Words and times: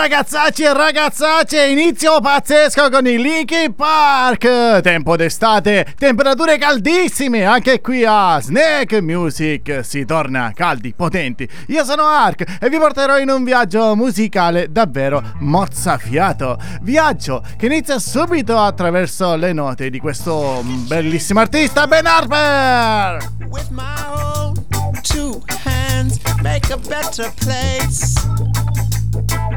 Ragazzacci 0.00 0.62
e 0.62 0.72
ragazzacce, 0.72 1.66
inizio 1.66 2.22
pazzesco 2.22 2.88
con 2.88 3.06
i 3.06 3.20
Linkin 3.20 3.74
Park. 3.74 4.80
Tempo 4.80 5.14
d'estate, 5.14 5.94
temperature 5.98 6.56
caldissime, 6.56 7.44
anche 7.44 7.82
qui 7.82 8.02
a 8.06 8.40
Snake 8.40 9.02
Music 9.02 9.80
si 9.82 10.06
torna 10.06 10.52
caldi, 10.54 10.94
potenti. 10.94 11.46
Io 11.66 11.84
sono 11.84 12.04
Ark 12.04 12.60
e 12.62 12.70
vi 12.70 12.78
porterò 12.78 13.18
in 13.18 13.28
un 13.28 13.44
viaggio 13.44 13.94
musicale 13.94 14.72
davvero 14.72 15.22
mozzafiato. 15.40 16.56
Viaggio 16.80 17.44
che 17.58 17.66
inizia 17.66 17.98
subito 17.98 18.58
attraverso 18.58 19.36
le 19.36 19.52
note 19.52 19.90
di 19.90 19.98
questo 19.98 20.62
bellissimo 20.64 21.40
artista 21.40 21.86
Ben 21.86 22.06
Harper. 22.06 23.18
With 23.50 23.68
my 23.68 23.82
own 24.08 24.54
two 25.02 25.42
hands 25.62 26.18
make 26.42 26.72
a 26.72 26.78
better 26.88 27.30
place. 27.34 28.14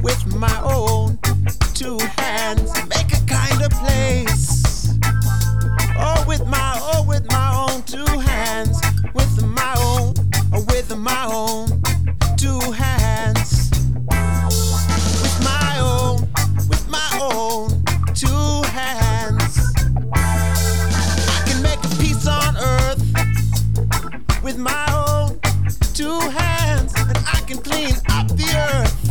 With 0.03 0.35
my 0.35 0.61
own 0.63 1.17
two 1.73 1.97
hands. 2.17 2.71
Make 2.89 3.13
a 3.13 3.25
kind 3.25 3.63
of 3.63 3.71
place. 3.71 4.89
Oh, 5.97 6.23
with 6.27 6.45
my 6.45 6.77
oh, 6.81 7.05
with 7.07 7.25
my 7.31 7.67
own 7.69 7.81
two 7.83 8.05
hands, 8.19 8.79
with 9.13 9.41
my 9.41 9.73
own, 9.79 10.13
oh, 10.53 10.65
with 10.67 10.95
my 10.97 11.25
own 11.31 11.81
two 12.35 12.59
hands, 12.71 13.71
with 15.23 15.39
my 15.43 15.77
own, 15.79 16.27
with 16.67 16.85
my 16.89 17.19
own 17.21 17.69
two 18.13 18.61
hands. 18.69 19.73
I 20.13 21.43
can 21.47 21.63
make 21.63 21.83
a 21.83 21.95
peace 21.95 22.27
on 22.27 22.57
earth 22.57 23.01
with 24.43 24.57
my 24.57 24.85
own 24.93 25.39
two 25.93 26.19
hands, 26.19 26.93
and 26.97 27.17
I 27.17 27.41
can 27.47 27.59
clean 27.59 27.95
up 28.09 28.27
the 28.27 28.53
earth 28.57 29.02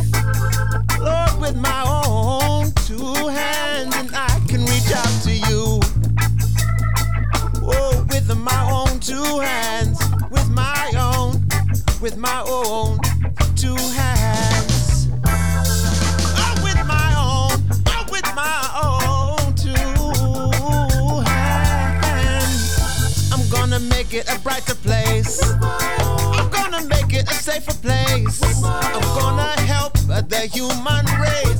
with 1.39 1.55
my 1.57 1.83
own 1.85 2.71
two 2.85 3.27
hands, 3.27 3.95
and 3.95 4.09
I 4.15 4.39
can 4.47 4.61
reach 4.65 4.91
out 4.91 5.21
to 5.23 5.33
you. 5.33 5.79
Oh, 7.61 8.05
with 8.09 8.33
my 8.37 8.71
own 8.71 8.99
two 8.99 9.39
hands, 9.39 9.99
with 10.31 10.49
my 10.49 10.91
own, 10.97 11.41
with 12.01 12.17
my 12.17 12.43
own 12.47 12.97
two 13.55 13.75
hands. 13.75 15.07
Oh, 15.25 16.53
with 16.63 16.81
my 16.85 17.13
own, 17.17 17.59
oh, 17.87 18.05
with 18.09 18.27
my 18.35 18.57
own 18.83 19.53
two 19.55 21.21
hands. 21.29 22.63
I'm 23.33 23.49
gonna 23.49 23.79
make 23.79 24.13
it 24.13 24.29
a 24.33 24.39
brighter 24.39 24.75
place. 24.75 25.41
I'm 25.43 26.49
gonna 26.49 26.81
make 26.87 27.13
it 27.13 27.29
a 27.29 27.33
safer 27.33 27.73
place. 27.73 28.41
I'm 28.63 29.01
gonna 29.19 29.62
the 30.21 30.47
human 30.47 31.05
race. 31.19 31.52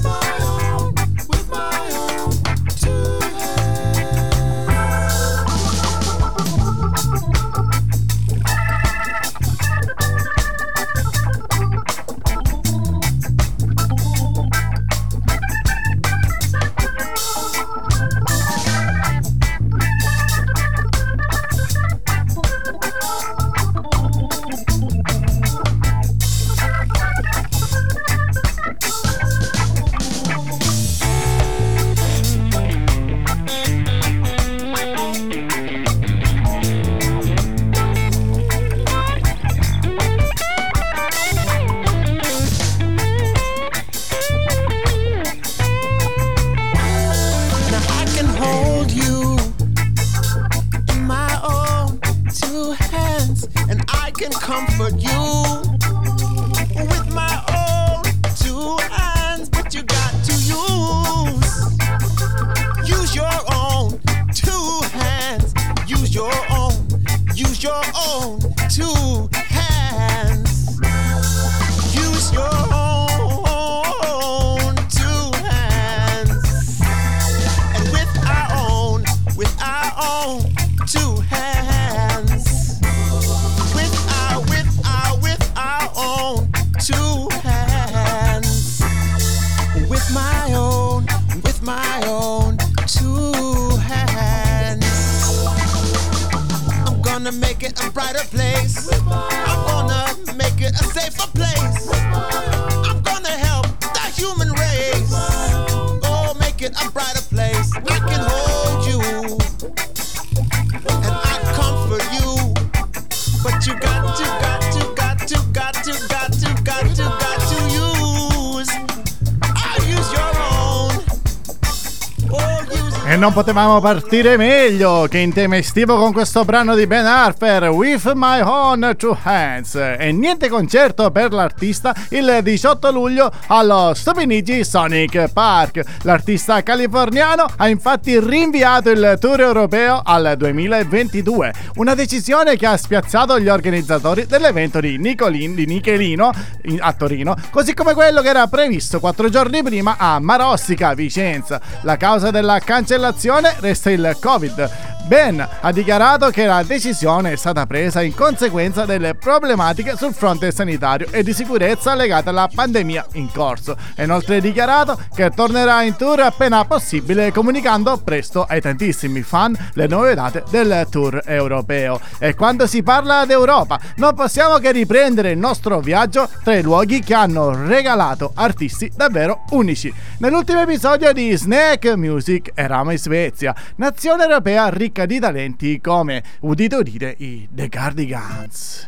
Non 123.33 123.44
potevamo 123.44 123.81
partire 123.81 124.38
meglio 124.38 125.07
che 125.09 125.18
in 125.18 125.33
tema 125.33 125.57
estivo 125.57 125.97
con 125.97 126.13
questo 126.13 126.45
brano 126.45 126.75
di 126.75 126.85
Ben 126.85 127.07
Harper, 127.07 127.69
With 127.69 128.12
My 128.13 128.41
Own 128.41 128.94
Two 128.95 129.18
Hands. 129.24 129.74
E 129.74 130.12
niente 130.12 130.50
concerto 130.50 131.09
per 131.09 131.33
l'artista 131.33 131.95
il 132.09 132.41
18 132.44 132.91
luglio 132.91 133.31
allo 133.47 133.94
Stupinigi 133.95 134.63
Sonic 134.63 135.31
Park. 135.33 135.81
L'artista 136.03 136.62
californiano 136.62 137.47
ha 137.56 137.68
infatti 137.69 138.19
rinviato 138.19 138.91
il 138.91 139.18
tour 139.19 139.41
europeo 139.41 140.00
al 140.03 140.36
2022, 140.38 141.53
una 141.77 141.95
decisione 141.95 142.56
che 142.56 142.68
ha 142.68 142.77
spiazzato 142.77 143.39
gli 143.39 143.50
organizzatori 143.50 144.27
dell'evento 144.27 144.79
di, 144.79 145.00
Nicolin, 145.00 145.56
di 145.56 145.65
Nichelino 145.65 146.31
a 146.79 146.94
Torino, 146.94 147.36
così 147.50 147.74
come 147.74 147.95
quello 147.95 148.21
che 148.21 148.29
era 148.29 148.45
previsto 148.45 149.00
quattro 149.00 149.27
giorni 149.29 149.63
prima 149.63 149.95
a 149.97 150.19
Marossica, 150.19 150.94
Vicenza. 150.94 151.59
La 151.81 151.97
causa 151.97 152.29
della 152.29 152.59
cancellazione 152.59 153.21
situazione 153.24 153.56
resta 153.62 153.90
il 153.90 154.18
Covid. 154.20 154.93
Ben 155.05 155.45
ha 155.59 155.71
dichiarato 155.73 156.29
che 156.29 156.45
la 156.45 156.63
decisione 156.63 157.33
è 157.33 157.35
stata 157.35 157.65
presa 157.65 158.01
in 158.01 158.15
conseguenza 158.15 158.85
delle 158.85 159.15
problematiche 159.15 159.97
sul 159.97 160.13
fronte 160.13 160.50
sanitario 160.51 161.07
e 161.11 161.23
di 161.23 161.33
sicurezza 161.33 161.94
legate 161.94 162.29
alla 162.29 162.50
pandemia 162.53 163.07
in 163.13 163.29
corso. 163.29 163.75
Ha 163.95 164.03
inoltre 164.03 164.39
dichiarato 164.39 164.97
che 165.13 165.29
tornerà 165.31 165.83
in 165.83 165.97
tour 165.97 166.21
appena 166.21 166.63
possibile, 166.63 167.33
comunicando 167.33 168.00
presto 168.01 168.45
ai 168.47 168.61
tantissimi 168.61 169.23
fan 169.23 169.53
le 169.73 169.88
nuove 169.88 170.15
date 170.15 170.44
del 170.50 170.88
tour 170.89 171.21
europeo. 171.25 172.00
E 172.17 172.33
quando 172.33 172.65
si 172.65 172.81
parla 172.81 173.25
d'Europa, 173.25 173.77
non 173.97 174.15
possiamo 174.15 174.57
che 174.57 174.71
riprendere 174.71 175.31
il 175.31 175.38
nostro 175.38 175.81
viaggio 175.81 176.29
tra 176.44 176.55
i 176.55 176.61
luoghi 176.61 177.01
che 177.01 177.13
hanno 177.13 177.53
regalato 177.67 178.31
artisti 178.35 178.89
davvero 178.95 179.44
unici. 179.50 179.94
Nell'ultimo 180.19 180.61
episodio 180.61 181.11
di 181.11 181.35
Snake 181.35 181.97
Music 181.97 182.51
eravamo 182.53 182.91
in 182.91 182.97
Svezia, 182.97 183.53
nazione 183.75 184.23
europea 184.23 184.69
ricca 184.69 184.93
ricerca 184.94 185.06
di 185.07 185.19
talenti 185.19 185.81
come, 185.81 186.24
udite 186.42 186.75
udite, 186.75 187.16
i 187.18 187.48
The 187.51 187.68
Cardigans. 187.68 188.88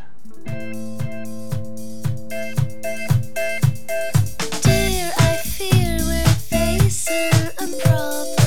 Dear, 4.62 5.12
I 5.18 5.36
fear 5.44 5.98
we're 6.06 6.24
facing 6.48 7.34
a 7.57 7.68
problem. 7.81 8.44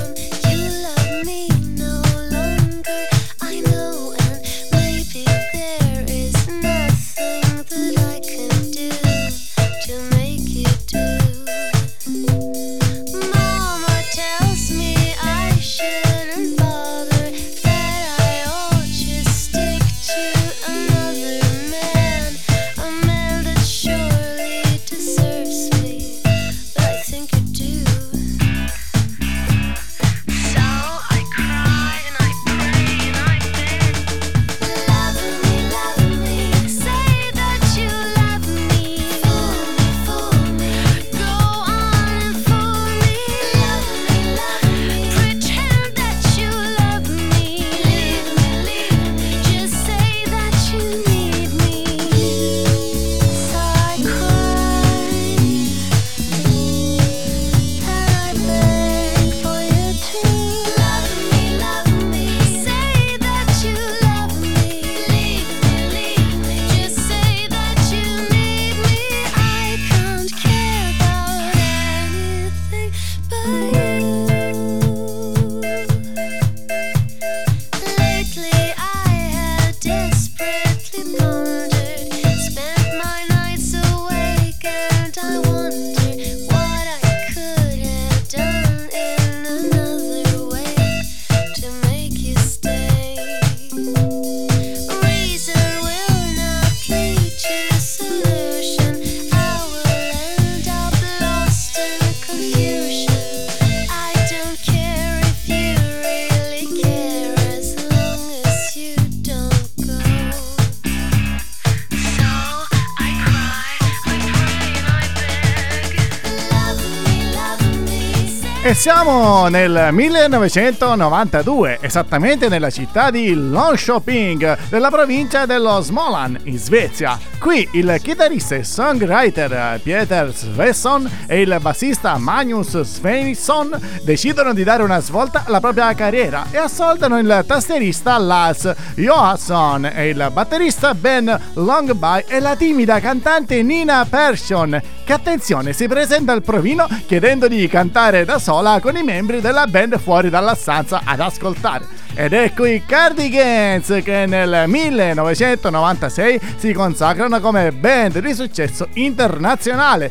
Siamo 118.79 119.49
nel 119.49 119.89
1992, 119.91 121.79
esattamente 121.81 122.49
nella 122.49 122.71
città 122.71 123.11
di 123.11 123.35
Longshoping, 123.35 124.57
nella 124.71 124.89
provincia 124.89 125.47
dello 125.47 125.81
Småland, 125.81 126.39
in 126.45 126.57
Svezia. 126.59 127.19
Qui 127.39 127.69
il 127.73 127.99
chitarrista 128.03 128.57
e 128.57 128.65
songwriter 128.65 129.81
Peter 129.83 130.33
Svensson 130.35 131.09
e 131.27 131.41
il 131.41 131.57
bassista 131.61 132.19
Magnus 132.19 132.81
Svensson 132.81 133.79
decidono 134.03 134.53
di 134.53 134.65
dare 134.65 134.83
una 134.83 135.01
svolta 135.01 135.45
alla 135.47 135.61
propria 135.61 135.95
carriera 135.95 136.47
e 136.51 136.57
assoldano 136.57 137.17
il 137.19 137.45
tastierista 137.47 138.19
Lars 138.19 138.75
Johansson 138.97 139.85
e 139.87 140.09
il 140.09 140.31
batterista 140.33 140.95
Ben 140.95 141.41
Longby 141.55 142.25
e 142.27 142.41
la 142.41 142.57
timida 142.57 142.99
cantante 142.99 143.63
Nina 143.63 144.05
Persson 144.05 144.81
che 145.05 145.13
attenzione 145.13 145.73
si 145.73 145.87
presenta 145.87 146.33
al 146.33 146.43
provino 146.43 146.89
chiedendo 147.07 147.47
di 147.47 147.67
cantare 147.69 148.25
da 148.25 148.41
sola 148.41 148.81
con 148.81 148.97
i 148.97 149.05
membri 149.05 149.41
della 149.41 149.67
band 149.67 149.99
fuori 149.99 150.29
dalla 150.29 150.57
stanza 150.57 151.03
ad 151.05 151.21
ascoltare. 151.21 152.08
Ed 152.21 152.33
ecco 152.33 152.65
i 152.65 152.83
Cardigans 152.85 154.01
che 154.03 154.27
nel 154.27 154.65
1996 154.67 156.41
si 156.57 156.73
consacrano 156.73 157.39
come 157.39 157.71
band 157.71 158.19
di 158.19 158.35
successo 158.35 158.89
internazionale 158.95 160.11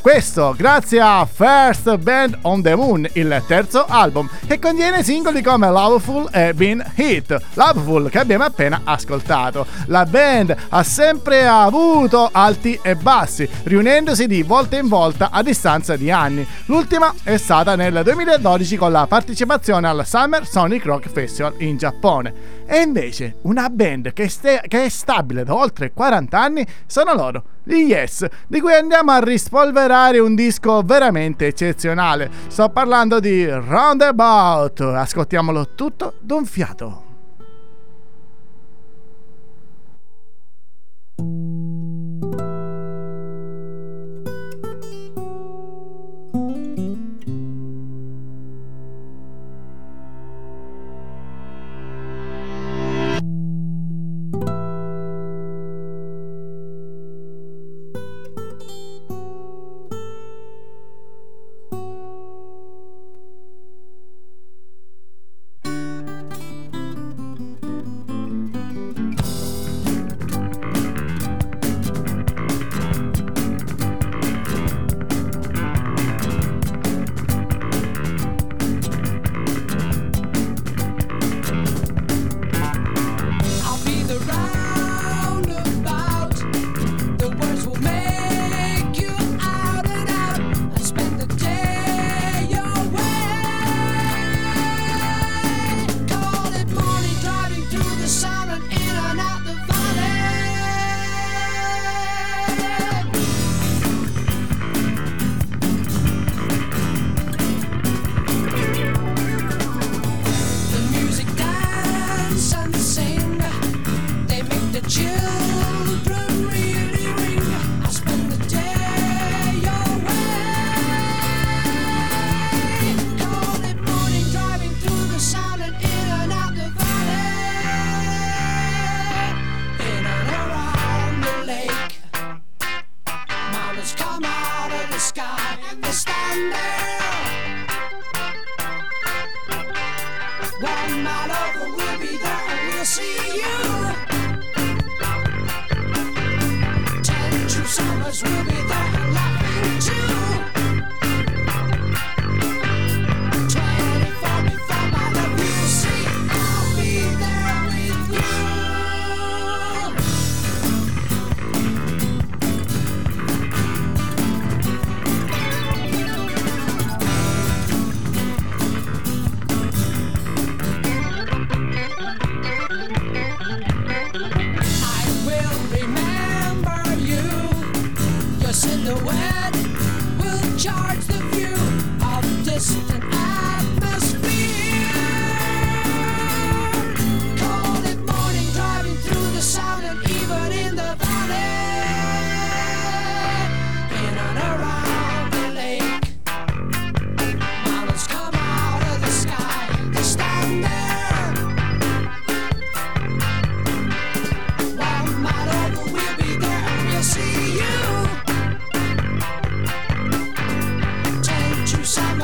questo 0.00 0.54
grazie 0.56 0.98
a 0.98 1.28
First 1.30 1.98
Band 1.98 2.38
on 2.42 2.62
the 2.62 2.74
Moon, 2.74 3.06
il 3.12 3.42
terzo 3.46 3.84
album, 3.86 4.28
che 4.46 4.58
contiene 4.58 5.02
singoli 5.02 5.42
come 5.42 5.68
Loveful 5.68 6.28
e 6.32 6.54
Been 6.54 6.82
Hit. 6.94 7.36
Loveful 7.54 8.08
che 8.08 8.18
abbiamo 8.18 8.44
appena 8.44 8.80
ascoltato. 8.84 9.66
La 9.86 10.06
band 10.06 10.56
ha 10.70 10.82
sempre 10.82 11.46
avuto 11.46 12.30
alti 12.32 12.78
e 12.82 12.94
bassi, 12.96 13.48
riunendosi 13.64 14.26
di 14.26 14.42
volta 14.42 14.78
in 14.78 14.88
volta 14.88 15.28
a 15.30 15.42
distanza 15.42 15.96
di 15.96 16.10
anni. 16.10 16.46
L'ultima 16.66 17.12
è 17.22 17.36
stata 17.36 17.76
nel 17.76 18.00
2012 18.02 18.76
con 18.76 18.92
la 18.92 19.06
partecipazione 19.06 19.86
al 19.86 20.06
Summer 20.06 20.46
Sonic 20.46 20.84
Rock 20.86 21.10
Festival 21.10 21.54
in 21.58 21.76
Giappone. 21.76 22.60
E 22.66 22.80
invece 22.80 23.36
una 23.42 23.68
band 23.68 24.12
che, 24.12 24.28
ste- 24.28 24.62
che 24.66 24.84
è 24.84 24.88
stabile 24.88 25.44
da 25.44 25.54
oltre 25.54 25.92
40 25.92 26.40
anni 26.40 26.66
sono 26.86 27.14
loro, 27.14 27.42
gli 27.62 27.88
Yes, 27.90 28.26
di 28.46 28.60
cui 28.60 28.72
andiamo 28.72 29.12
a 29.12 29.18
rispolverare 29.18 30.18
un 30.18 30.34
disco 30.34 30.82
veramente 30.82 31.46
eccezionale. 31.46 32.30
Sto 32.48 32.68
parlando 32.68 33.20
di 33.20 33.46
Roundabout. 33.46 34.80
Ascoltiamolo 34.80 35.74
tutto 35.74 36.14
d'un 36.20 36.46
fiato. 36.46 37.09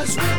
was. 0.07 0.36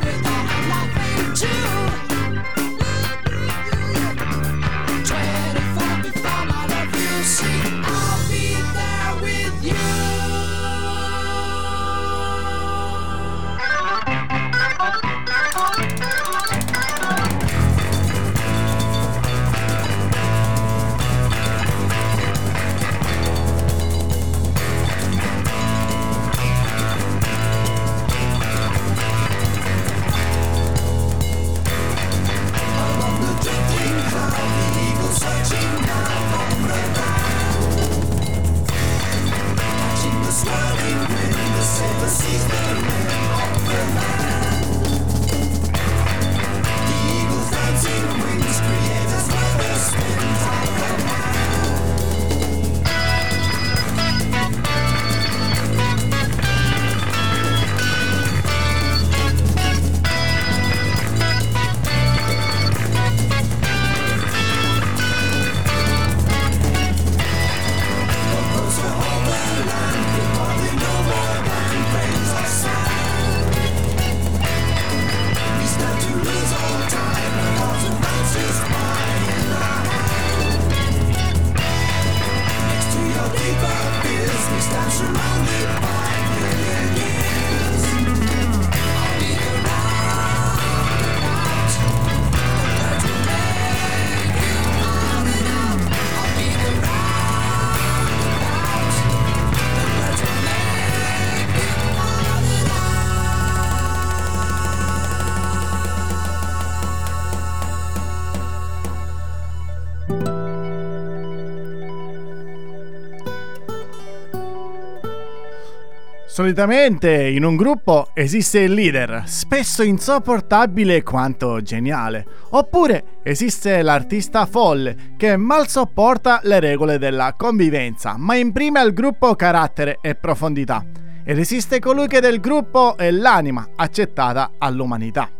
Solitamente 116.37 117.29
in 117.29 117.43
un 117.43 117.55
gruppo 117.55 118.09
esiste 118.13 118.59
il 118.59 118.73
leader, 118.73 119.23
spesso 119.25 119.81
insopportabile 119.81 121.01
quanto 121.01 121.63
geniale, 121.63 122.27
oppure 122.51 123.21
esiste 123.23 123.81
l'artista 123.81 124.45
folle 124.45 125.15
che 125.17 125.35
mal 125.35 125.67
sopporta 125.67 126.39
le 126.43 126.59
regole 126.59 126.99
della 126.99 127.33
convivenza, 127.35 128.17
ma 128.17 128.35
imprime 128.35 128.79
al 128.79 128.93
gruppo 128.93 129.33
carattere 129.33 129.97
e 129.99 130.13
profondità. 130.13 130.85
Ed 131.23 131.39
esiste 131.39 131.79
colui 131.79 132.05
che 132.05 132.21
del 132.21 132.39
gruppo 132.39 132.97
è 132.97 133.09
l'anima 133.09 133.69
accettata 133.75 134.51
all'umanità. 134.59 135.31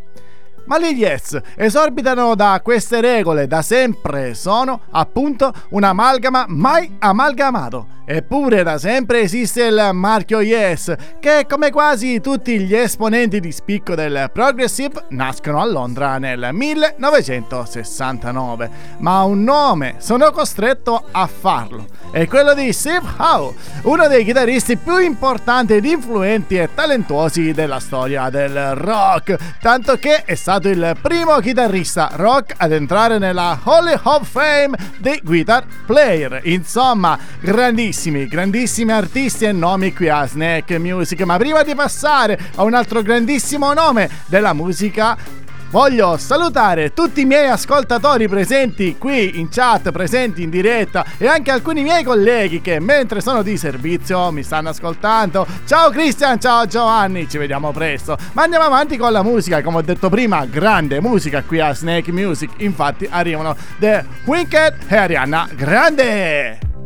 Ma 0.65 0.79
gli 0.79 0.97
Yes 0.97 1.39
esorbitano 1.57 2.33
da 2.33 2.59
queste 2.63 3.01
regole, 3.01 3.45
da 3.45 3.61
sempre 3.61 4.33
sono 4.33 4.81
appunto 4.89 5.53
un'amalgama 5.69 6.45
mai 6.47 6.95
amalgamato 6.97 7.96
Eppure 8.09 8.63
da 8.63 8.77
sempre 8.77 9.19
esiste 9.19 9.65
il 9.65 9.89
marchio 9.91 10.39
Yes, 10.39 10.95
che 11.19 11.45
come 11.45 11.71
quasi 11.71 12.21
tutti 12.21 12.57
gli 12.57 12.73
esponenti 12.73 13.41
di 13.41 13.51
spicco 13.51 13.95
del 13.95 14.29
Progressive 14.31 15.07
nascono 15.09 15.59
a 15.59 15.65
Londra 15.65 16.17
nel 16.17 16.51
1969. 16.53 18.69
Ma 18.99 19.23
un 19.23 19.43
nome 19.43 19.95
sono 19.97 20.31
costretto 20.31 21.03
a 21.11 21.27
farlo. 21.27 21.85
È 22.09 22.25
quello 22.27 22.53
di 22.53 22.71
Steve 22.71 23.05
Howe, 23.17 23.53
uno 23.81 24.07
dei 24.07 24.23
chitarristi 24.23 24.77
più 24.77 24.99
importanti 24.99 25.73
ed 25.73 25.83
influenti 25.83 26.57
e 26.57 26.69
talentuosi 26.73 27.51
della 27.51 27.81
storia 27.81 28.29
del 28.29 28.73
rock, 28.75 29.35
tanto 29.59 29.97
che 29.97 30.23
è 30.23 30.35
stato 30.35 30.69
il 30.69 30.95
primo 31.01 31.37
chitarrista 31.39 32.11
rock 32.13 32.53
ad 32.55 32.71
entrare 32.71 33.17
nella 33.17 33.59
Hall 33.61 33.99
of 34.01 34.29
Fame 34.29 34.77
dei 34.99 35.19
guitar 35.21 35.65
player. 35.85 36.39
Insomma, 36.45 37.19
grandissimo 37.41 37.95
grandissimi, 37.97 38.27
grandissimi 38.27 38.91
artisti 38.91 39.45
e 39.45 39.51
nomi 39.51 39.91
qui 39.91 40.07
a 40.07 40.27
Snack 40.27 40.69
Music. 40.77 41.19
Ma 41.21 41.37
prima 41.37 41.63
di 41.63 41.73
passare 41.73 42.39
a 42.55 42.63
un 42.63 42.75
altro 42.75 43.01
grandissimo 43.01 43.73
nome 43.73 44.07
della 44.27 44.53
musica, 44.53 45.45
Voglio 45.69 46.15
salutare 46.15 46.93
tutti 46.93 47.19
i 47.19 47.25
miei 47.25 47.49
ascoltatori 47.49 48.29
presenti 48.29 48.97
qui 48.97 49.37
in 49.37 49.49
chat, 49.49 49.91
presenti 49.91 50.41
in 50.41 50.49
diretta 50.49 51.03
e 51.17 51.27
anche 51.27 51.51
alcuni 51.51 51.83
miei 51.83 52.05
colleghi 52.05 52.61
che 52.61 52.79
mentre 52.79 53.19
sono 53.19 53.41
di 53.41 53.57
servizio 53.57 54.31
mi 54.31 54.43
stanno 54.43 54.69
ascoltando. 54.69 55.45
Ciao 55.65 55.89
Cristian, 55.89 56.39
ciao 56.39 56.65
Giovanni, 56.67 57.27
ci 57.27 57.37
vediamo 57.37 57.73
presto. 57.73 58.17
Ma 58.31 58.43
andiamo 58.43 58.63
avanti 58.63 58.95
con 58.95 59.11
la 59.11 59.23
musica, 59.23 59.61
come 59.61 59.79
ho 59.79 59.81
detto 59.81 60.07
prima, 60.07 60.45
grande 60.45 61.01
musica 61.01 61.43
qui 61.43 61.59
a 61.59 61.73
Snake 61.73 62.13
Music. 62.13 62.49
Infatti 62.59 63.05
arrivano 63.11 63.53
The 63.77 64.05
Wicked 64.23 64.85
e 64.87 64.95
Arianna 64.95 65.49
Grande. 65.53 66.76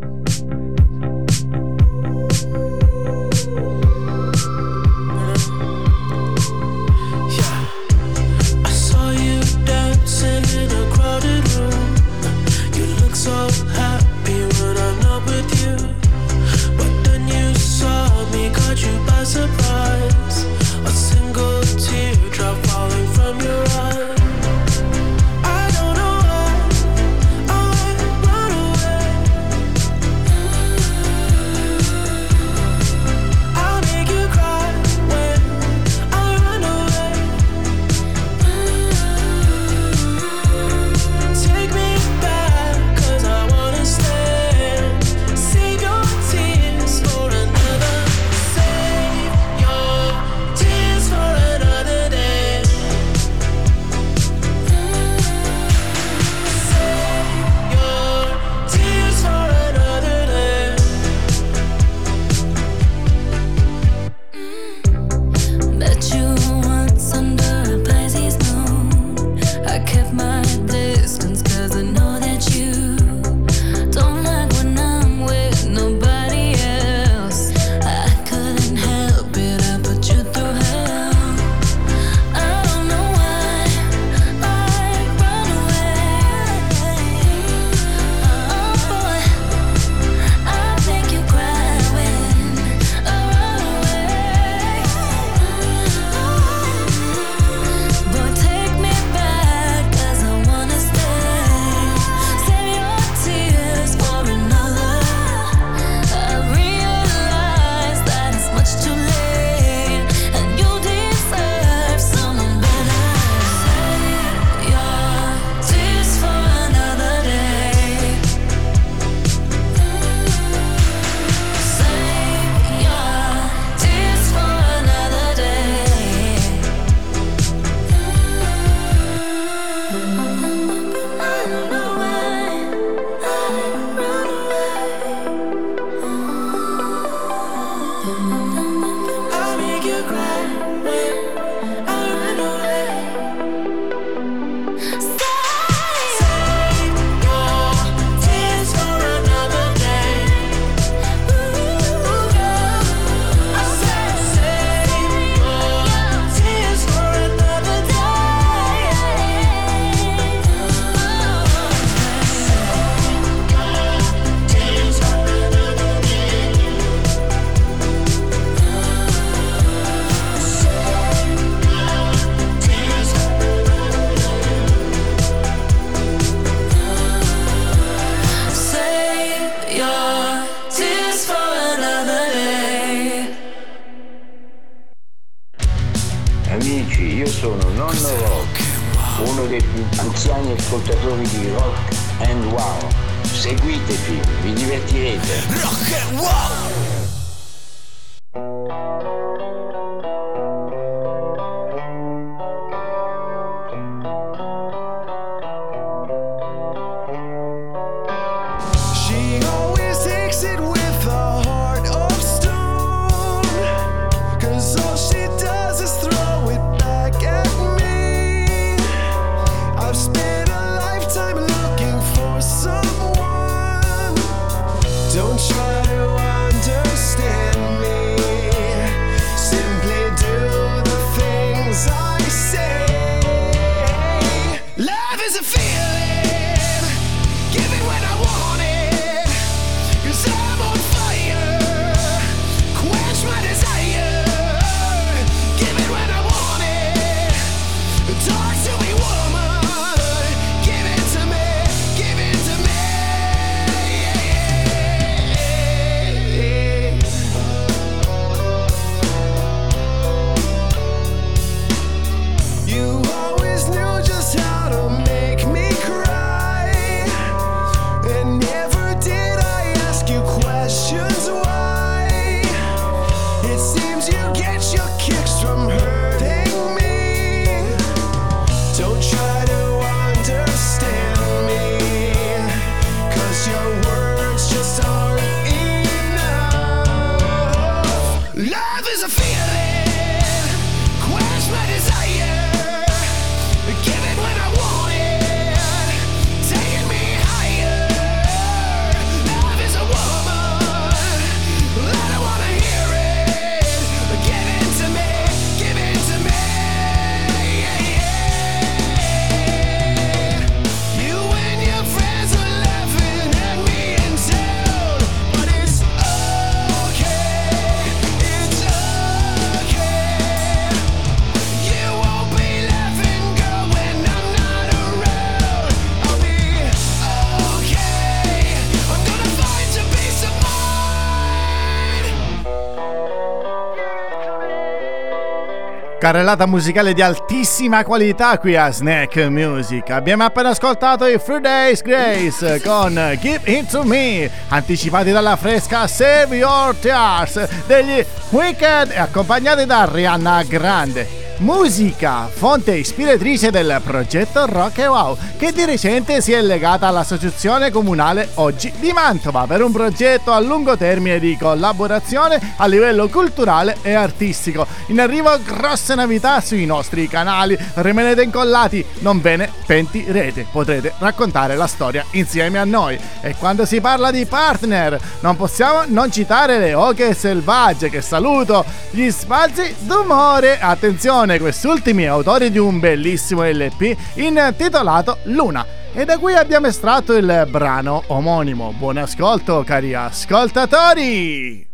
Carrellata 336.11 336.45
musicale 336.45 336.91
di 336.93 337.01
altissima 337.01 337.85
qualità 337.85 338.37
qui 338.37 338.53
a 338.57 338.69
Snack 338.69 339.27
Music. 339.29 339.91
Abbiamo 339.91 340.25
appena 340.25 340.49
ascoltato 340.49 341.05
i 341.05 341.17
Free 341.17 341.39
Days 341.39 341.81
Grace 341.81 342.59
con 342.67 343.17
Give 343.21 343.39
It 343.45 343.69
To 343.69 343.83
Me, 343.83 344.29
anticipati 344.49 345.11
dalla 345.11 345.37
fresca 345.37 345.87
Save 345.87 346.35
Your 346.35 346.75
Tears 346.75 347.65
degli 347.65 348.05
Wicked 348.31 348.91
e 348.91 348.99
accompagnati 348.99 349.65
da 349.65 349.89
Rihanna 349.89 350.43
Grande. 350.43 351.20
Musica, 351.41 352.29
fonte 352.31 352.75
ispiratrice 352.75 353.49
del 353.49 353.81
progetto 353.83 354.45
Rock 354.45 354.77
e 354.77 354.85
Wow, 354.85 355.17
che 355.39 355.51
di 355.51 355.65
recente 355.65 356.21
si 356.21 356.33
è 356.33 356.41
legata 356.41 356.85
all'Associazione 356.85 357.71
Comunale 357.71 358.29
Oggi 358.35 358.71
di 358.77 358.91
Mantova 358.91 359.47
per 359.47 359.63
un 359.63 359.71
progetto 359.71 360.31
a 360.31 360.39
lungo 360.39 360.77
termine 360.77 361.17
di 361.17 361.35
collaborazione 361.37 362.53
a 362.57 362.67
livello 362.67 363.07
culturale 363.07 363.77
e 363.81 363.95
artistico. 363.95 364.67
In 364.87 364.99
arrivo 364.99 365.35
grosse 365.43 365.95
novità 365.95 366.41
sui 366.41 366.67
nostri 366.67 367.07
canali, 367.07 367.57
rimanete 367.73 368.21
incollati, 368.21 368.85
non 368.99 369.19
ve 369.19 369.37
ne 369.37 369.51
pentirete, 369.65 370.45
potrete 370.51 370.93
raccontare 370.99 371.55
la 371.55 371.65
storia 371.65 372.05
insieme 372.11 372.59
a 372.59 372.65
noi. 372.65 372.99
E 373.19 373.33
quando 373.35 373.65
si 373.65 373.81
parla 373.81 374.11
di 374.11 374.27
partner, 374.27 374.99
non 375.21 375.35
possiamo 375.35 375.85
non 375.87 376.11
citare 376.11 376.59
le 376.59 376.75
oche 376.75 377.15
selvagge 377.15 377.89
che 377.89 378.01
saluto, 378.01 378.63
gli 378.91 379.09
spazi 379.09 379.75
d'umore, 379.79 380.59
attenzione 380.59 381.30
canzone 381.31 381.39
questi 381.39 381.67
ultimi 381.67 382.07
autori 382.07 382.51
di 382.51 382.57
un 382.57 382.79
bellissimo 382.79 383.43
LP 383.43 383.95
intitolato 384.15 385.19
Luna. 385.23 385.65
E 385.93 386.05
da 386.05 386.17
qui 386.17 386.33
abbiamo 386.33 386.67
estratto 386.67 387.13
il 387.13 387.47
brano 387.49 388.03
omonimo. 388.07 388.73
Buon 388.77 388.97
ascolto, 388.97 389.63
cari 389.63 389.93
ascoltatori! 389.93 391.70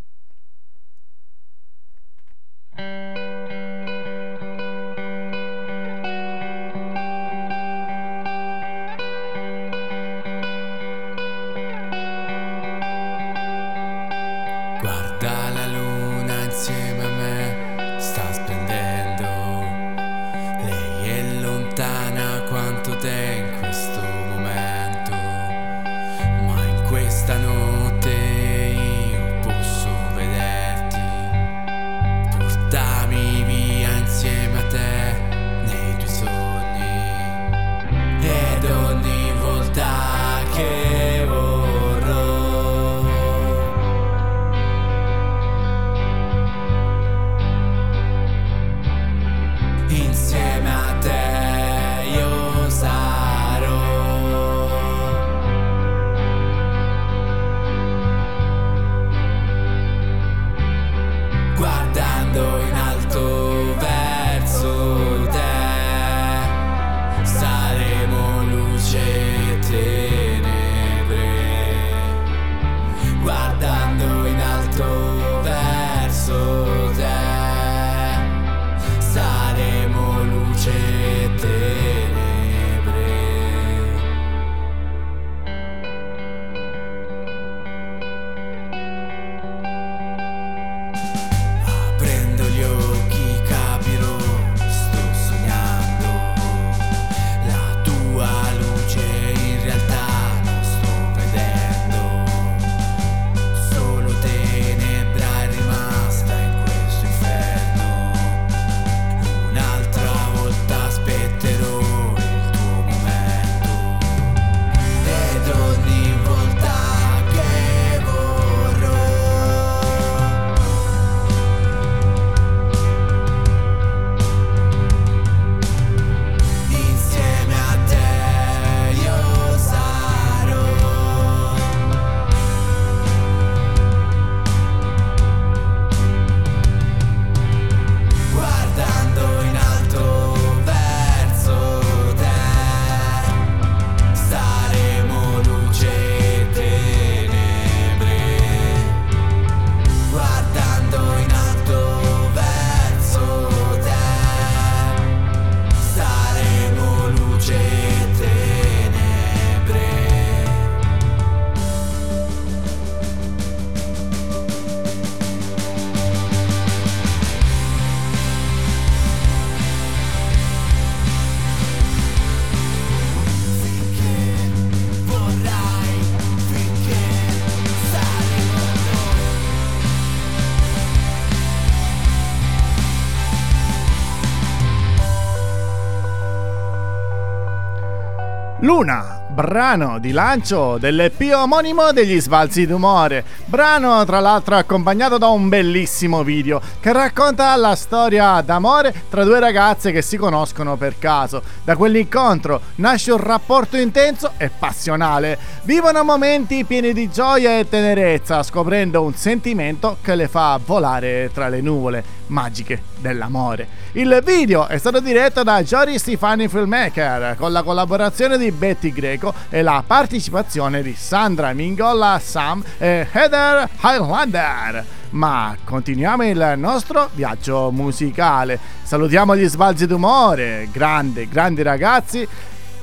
Luna, 188.67 189.21
brano 189.29 189.97
di 189.97 190.11
lancio 190.11 190.77
dell'EP 190.77 191.31
omonimo 191.33 191.93
degli 191.93 192.19
Sbalzi 192.19 192.67
d'umore, 192.67 193.23
brano 193.45 194.03
tra 194.03 194.19
l'altro 194.19 194.57
accompagnato 194.57 195.17
da 195.17 195.27
un 195.27 195.47
bellissimo 195.47 196.21
video 196.21 196.59
che 196.81 196.91
racconta 196.91 197.55
la 197.55 197.75
storia 197.77 198.41
d'amore 198.41 198.93
tra 199.09 199.23
due 199.23 199.39
ragazze 199.39 199.93
che 199.93 200.01
si 200.01 200.17
conoscono 200.17 200.75
per 200.75 200.99
caso. 200.99 201.41
Da 201.63 201.77
quell'incontro 201.77 202.59
nasce 202.75 203.13
un 203.13 203.23
rapporto 203.23 203.77
intenso 203.77 204.33
e 204.35 204.49
passionale, 204.49 205.37
vivono 205.61 206.03
momenti 206.03 206.65
pieni 206.65 206.91
di 206.91 207.09
gioia 207.09 207.57
e 207.57 207.69
tenerezza, 207.69 208.43
scoprendo 208.43 209.01
un 209.01 209.13
sentimento 209.13 209.99
che 210.01 210.13
le 210.15 210.27
fa 210.27 210.59
volare 210.61 211.31
tra 211.33 211.47
le 211.47 211.61
nuvole 211.61 212.16
magiche 212.27 212.81
dell'amore. 212.99 213.67
Il 213.93 214.21
video 214.23 214.67
è 214.67 214.77
stato 214.77 214.99
diretto 214.99 215.43
da 215.43 215.61
Jory 215.61 215.97
Stefani 215.97 216.47
Filmmaker 216.47 217.35
con 217.37 217.51
la 217.51 217.63
collaborazione 217.63 218.37
di 218.37 218.51
Betty 218.51 218.91
Greco 218.91 219.33
e 219.49 219.61
la 219.61 219.83
partecipazione 219.85 220.81
di 220.81 220.93
Sandra 220.97 221.53
Mingolla, 221.53 222.19
Sam 222.21 222.63
e 222.77 223.07
Heather 223.11 223.69
Highlander. 223.81 224.85
Ma 225.11 225.55
continuiamo 225.63 226.25
il 226.27 226.53
nostro 226.57 227.09
viaggio 227.13 227.71
musicale. 227.71 228.59
Salutiamo 228.83 229.35
gli 229.35 229.47
sbalzi 229.47 229.87
d'umore, 229.87 230.67
grandi, 230.71 231.27
grandi 231.27 231.61
ragazzi. 231.61 232.27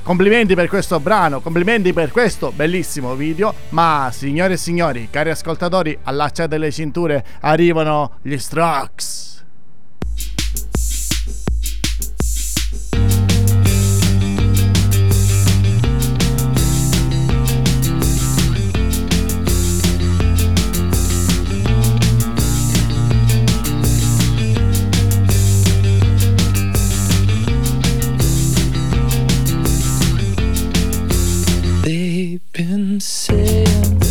Complimenti 0.01 0.53
per 0.53 0.67
questo 0.67 0.99
brano, 0.99 1.39
complimenti 1.39 1.91
per 1.91 2.11
questo 2.11 2.51
bellissimo 2.51 3.15
video, 3.15 3.51
ma 3.69 4.11
signore 4.13 4.53
e 4.53 4.57
signori, 4.57 5.07
cari 5.09 5.31
ascoltatori, 5.31 5.97
allacciate 6.03 6.59
le 6.59 6.71
cinture, 6.71 7.25
arrivano 7.39 8.17
gli 8.21 8.37
Strokes. 8.37 9.34
they've 31.95 32.51
been 32.51 32.99
saying. 32.99 34.01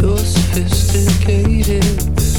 You're 0.00 0.16
sophisticated. 0.16 2.29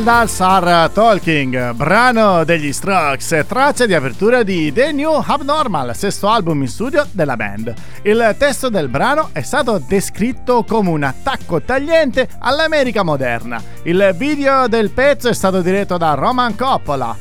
Aldals 0.00 0.40
Are 0.40 0.90
Talking, 0.94 1.72
brano 1.72 2.42
degli 2.44 2.72
Strokes, 2.72 3.44
traccia 3.46 3.84
di 3.84 3.92
apertura 3.92 4.42
di 4.42 4.72
The 4.72 4.92
New 4.92 5.22
Abnormal, 5.22 5.94
sesto 5.94 6.26
album 6.26 6.62
in 6.62 6.68
studio 6.68 7.06
della 7.10 7.36
band. 7.36 7.74
Il 8.00 8.34
testo 8.38 8.70
del 8.70 8.88
brano 8.88 9.28
è 9.32 9.42
stato 9.42 9.78
descritto 9.86 10.64
come 10.64 10.88
un 10.88 11.02
attacco 11.02 11.60
tagliente 11.60 12.26
all'America 12.38 13.02
moderna. 13.02 13.62
Il 13.82 14.14
video 14.16 14.68
del 14.68 14.88
pezzo 14.88 15.28
è 15.28 15.34
stato 15.34 15.60
diretto 15.60 15.98
da 15.98 16.14
Roman 16.14 16.56
Coppola. 16.56 17.14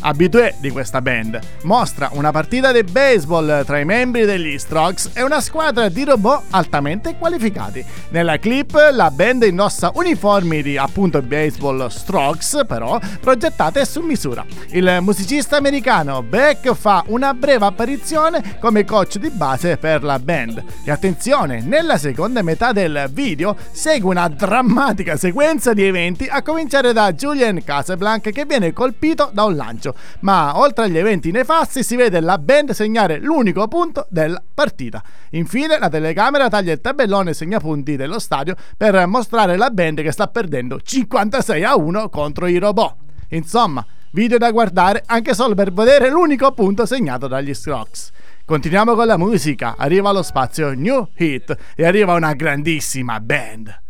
Abitué 0.00 0.54
di 0.58 0.70
questa 0.70 1.00
band, 1.00 1.38
mostra 1.62 2.10
una 2.12 2.30
partita 2.30 2.72
di 2.72 2.82
baseball 2.82 3.64
tra 3.64 3.78
i 3.78 3.84
membri 3.84 4.24
degli 4.24 4.58
Strokes 4.58 5.10
e 5.14 5.22
una 5.22 5.40
squadra 5.40 5.88
di 5.88 6.04
robot 6.04 6.44
altamente 6.50 7.16
qualificati. 7.16 7.84
Nella 8.10 8.38
clip 8.38 8.76
la 8.92 9.10
band 9.10 9.42
indossa 9.42 9.90
uniformi 9.94 10.62
di 10.62 10.76
appunto 10.76 11.22
baseball 11.22 11.86
Strokes, 11.88 12.62
però 12.66 12.98
progettate 13.20 13.84
su 13.84 14.00
misura. 14.00 14.44
Il 14.70 14.98
musicista 15.00 15.56
americano 15.56 16.22
Beck 16.22 16.72
fa 16.74 17.04
una 17.08 17.34
breve 17.34 17.66
apparizione 17.66 18.58
come 18.58 18.84
coach 18.84 19.18
di 19.18 19.30
base 19.30 19.76
per 19.76 20.02
la 20.02 20.18
band. 20.18 20.62
E 20.84 20.90
attenzione, 20.90 21.60
nella 21.60 21.98
seconda 21.98 22.42
metà 22.42 22.72
del 22.72 23.08
video 23.12 23.56
segue 23.70 24.10
una 24.10 24.28
drammatica 24.28 25.16
sequenza 25.16 25.72
di 25.72 25.84
eventi 25.84 26.26
a 26.28 26.42
cominciare 26.42 26.92
da 26.92 27.12
Julian 27.12 27.62
Casablanca 27.64 28.30
che 28.30 28.44
viene 28.44 28.72
colpito 28.72 29.30
da 29.32 29.44
un 29.44 29.56
lancio, 29.56 29.81
ma 30.20 30.58
oltre 30.58 30.84
agli 30.84 30.98
eventi 30.98 31.30
nefasti 31.30 31.82
si 31.82 31.96
vede 31.96 32.20
la 32.20 32.38
band 32.38 32.70
segnare 32.70 33.18
l'unico 33.18 33.66
punto 33.68 34.06
della 34.10 34.42
partita. 34.52 35.02
Infine 35.30 35.78
la 35.78 35.88
telecamera 35.88 36.48
taglia 36.48 36.72
il 36.72 36.80
tabellone 36.80 37.34
segnapunti 37.34 37.96
dello 37.96 38.18
stadio 38.18 38.54
per 38.76 39.06
mostrare 39.06 39.56
la 39.56 39.70
band 39.70 40.02
che 40.02 40.12
sta 40.12 40.28
perdendo 40.28 40.80
56 40.80 41.64
a 41.64 41.76
1 41.76 42.08
contro 42.08 42.46
i 42.46 42.58
robot. 42.58 42.94
Insomma, 43.30 43.84
video 44.12 44.38
da 44.38 44.50
guardare 44.50 45.02
anche 45.06 45.34
solo 45.34 45.54
per 45.54 45.72
vedere 45.72 46.10
l'unico 46.10 46.52
punto 46.52 46.86
segnato 46.86 47.28
dagli 47.28 47.54
Strokes. 47.54 48.10
Continuiamo 48.44 48.94
con 48.94 49.06
la 49.06 49.16
musica, 49.16 49.76
arriva 49.78 50.12
lo 50.12 50.22
spazio 50.22 50.74
New 50.74 51.08
Hit 51.16 51.56
e 51.74 51.86
arriva 51.86 52.14
una 52.14 52.34
grandissima 52.34 53.20
band. 53.20 53.80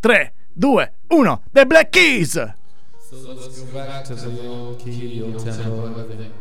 3, 0.00 0.32
2, 0.52 0.92
1, 1.08 1.42
The 1.52 1.66
Black 1.66 1.90
Keys! 1.90 2.59
So 3.10 3.16
let's 3.32 3.60
go 3.60 3.74
back 3.74 4.04
to 4.04 4.14
the 4.14 4.46
old 4.46 4.78
key, 4.78 5.20
old 5.20 5.44
tempo, 5.44 6.00
everything. 6.00 6.32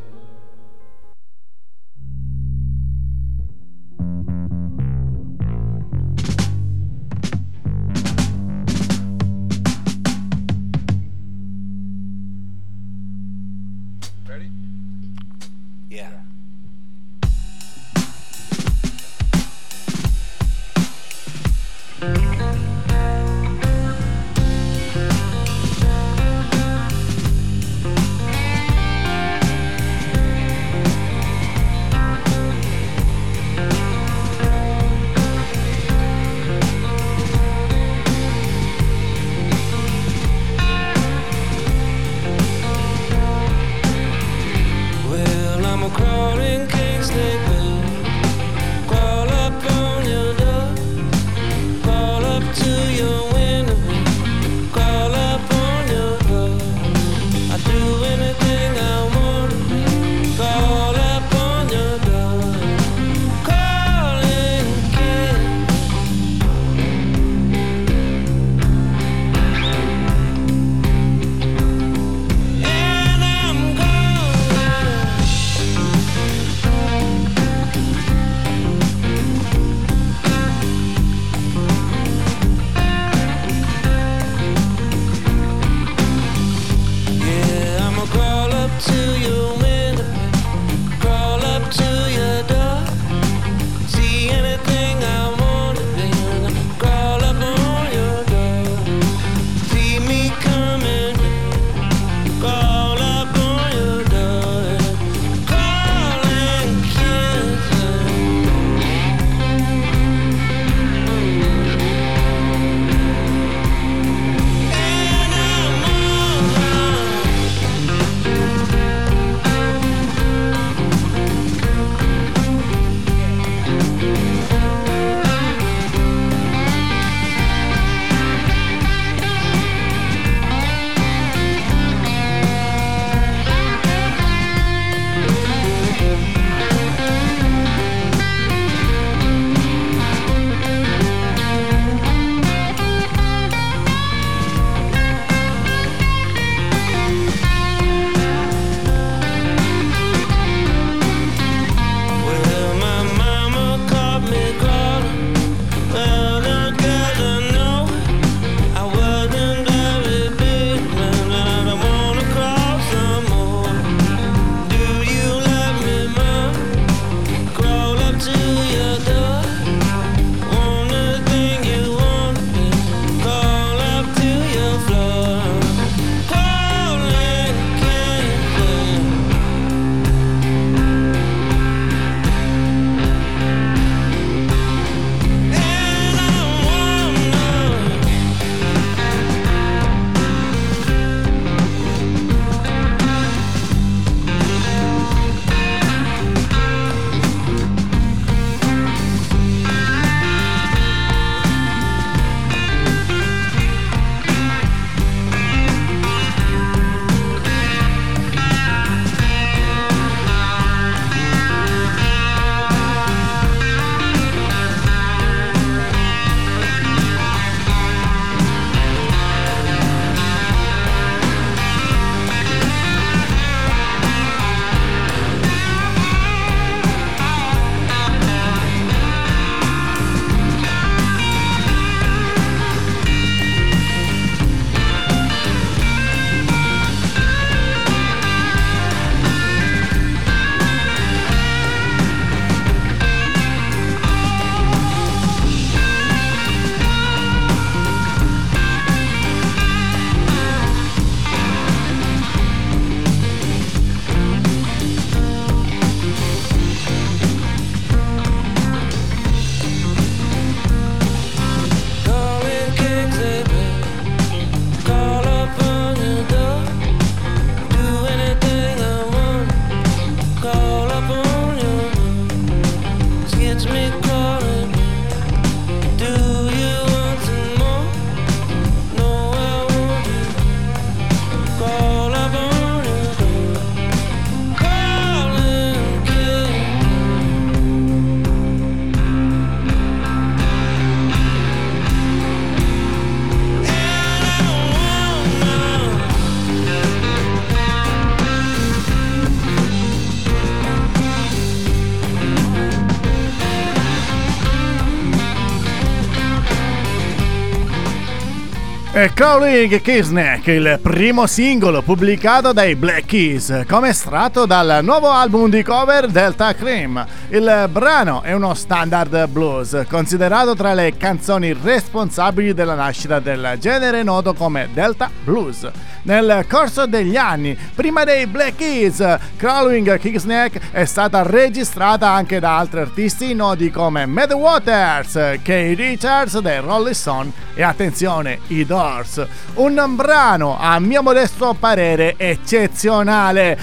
Hey, 309.00 309.09
Crawling 309.20 309.82
Kissneck, 309.82 310.48
il 310.48 310.80
primo 310.82 311.28
singolo 311.28 311.82
pubblicato 311.82 312.54
dai 312.54 312.78
Black 312.78 313.06
Keys, 313.06 313.66
come 313.68 313.90
estratto 313.90 314.46
dal 314.46 314.80
nuovo 314.82 315.10
album 315.10 315.50
di 315.50 315.62
cover 315.62 316.08
Delta 316.08 316.56
Cream. 316.56 317.06
Il 317.28 317.68
brano 317.70 318.22
è 318.22 318.32
uno 318.32 318.54
standard 318.54 319.28
blues, 319.28 319.84
considerato 319.90 320.56
tra 320.56 320.74
le 320.74 320.96
canzoni 320.96 321.52
responsabili 321.52 322.54
della 322.54 322.76
nascita 322.76 323.20
del 323.20 323.58
genere 323.60 324.04
noto 324.04 324.34
come 324.34 324.70
Delta 324.72 325.12
Blues. 325.26 325.70
Nel 326.04 326.46
corso 326.48 326.86
degli 326.86 327.18
anni, 327.18 327.58
prima 327.76 328.06
dei 328.06 328.26
Black 328.26 328.56
Keys, 328.56 329.04
Crawling 329.36 330.00
Kingsneck 330.00 330.72
è 330.72 330.86
stata 330.86 331.24
registrata 331.24 332.10
anche 332.10 332.40
da 332.40 332.58
altri 332.58 332.80
artisti 332.80 333.34
noti 333.34 333.70
come 333.70 334.06
Mad 334.06 334.32
Waters, 334.32 335.40
Kay 335.44 335.74
Richards 335.74 336.40
dei 336.40 336.62
Rolling 336.62 336.96
Stone 336.96 337.32
e 337.54 337.64
attenzione, 337.64 338.40
i 338.48 338.66
Doors. 338.66 339.09
Un 339.56 339.96
brano, 339.96 340.58
a 340.60 340.80
mio 340.80 341.02
modesto 341.02 341.56
parere, 341.58 342.16
eccezionale, 342.18 343.58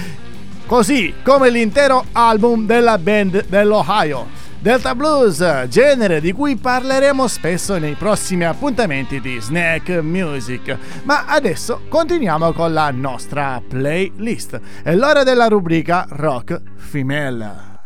così 0.65 1.15
come 1.23 1.49
l'intero 1.49 2.05
album 2.11 2.65
della 2.65 2.97
band 2.97 3.45
dell'Ohio. 3.47 4.45
Delta 4.59 4.95
Blues, 4.95 5.67
genere 5.67 6.19
di 6.19 6.31
cui 6.31 6.55
parleremo 6.55 7.27
spesso 7.27 7.77
nei 7.77 7.93
prossimi 7.93 8.43
appuntamenti 8.43 9.21
di 9.21 9.39
Snack 9.39 9.89
Music. 10.01 10.75
Ma 11.03 11.25
adesso 11.27 11.81
continuiamo 11.87 12.51
con 12.53 12.73
la 12.73 12.89
nostra 12.91 13.61
playlist. 13.65 14.59
È 14.81 14.95
l'ora 14.95 15.23
della 15.23 15.47
rubrica 15.47 16.07
Rock 16.09 16.59
Female. 16.75 17.76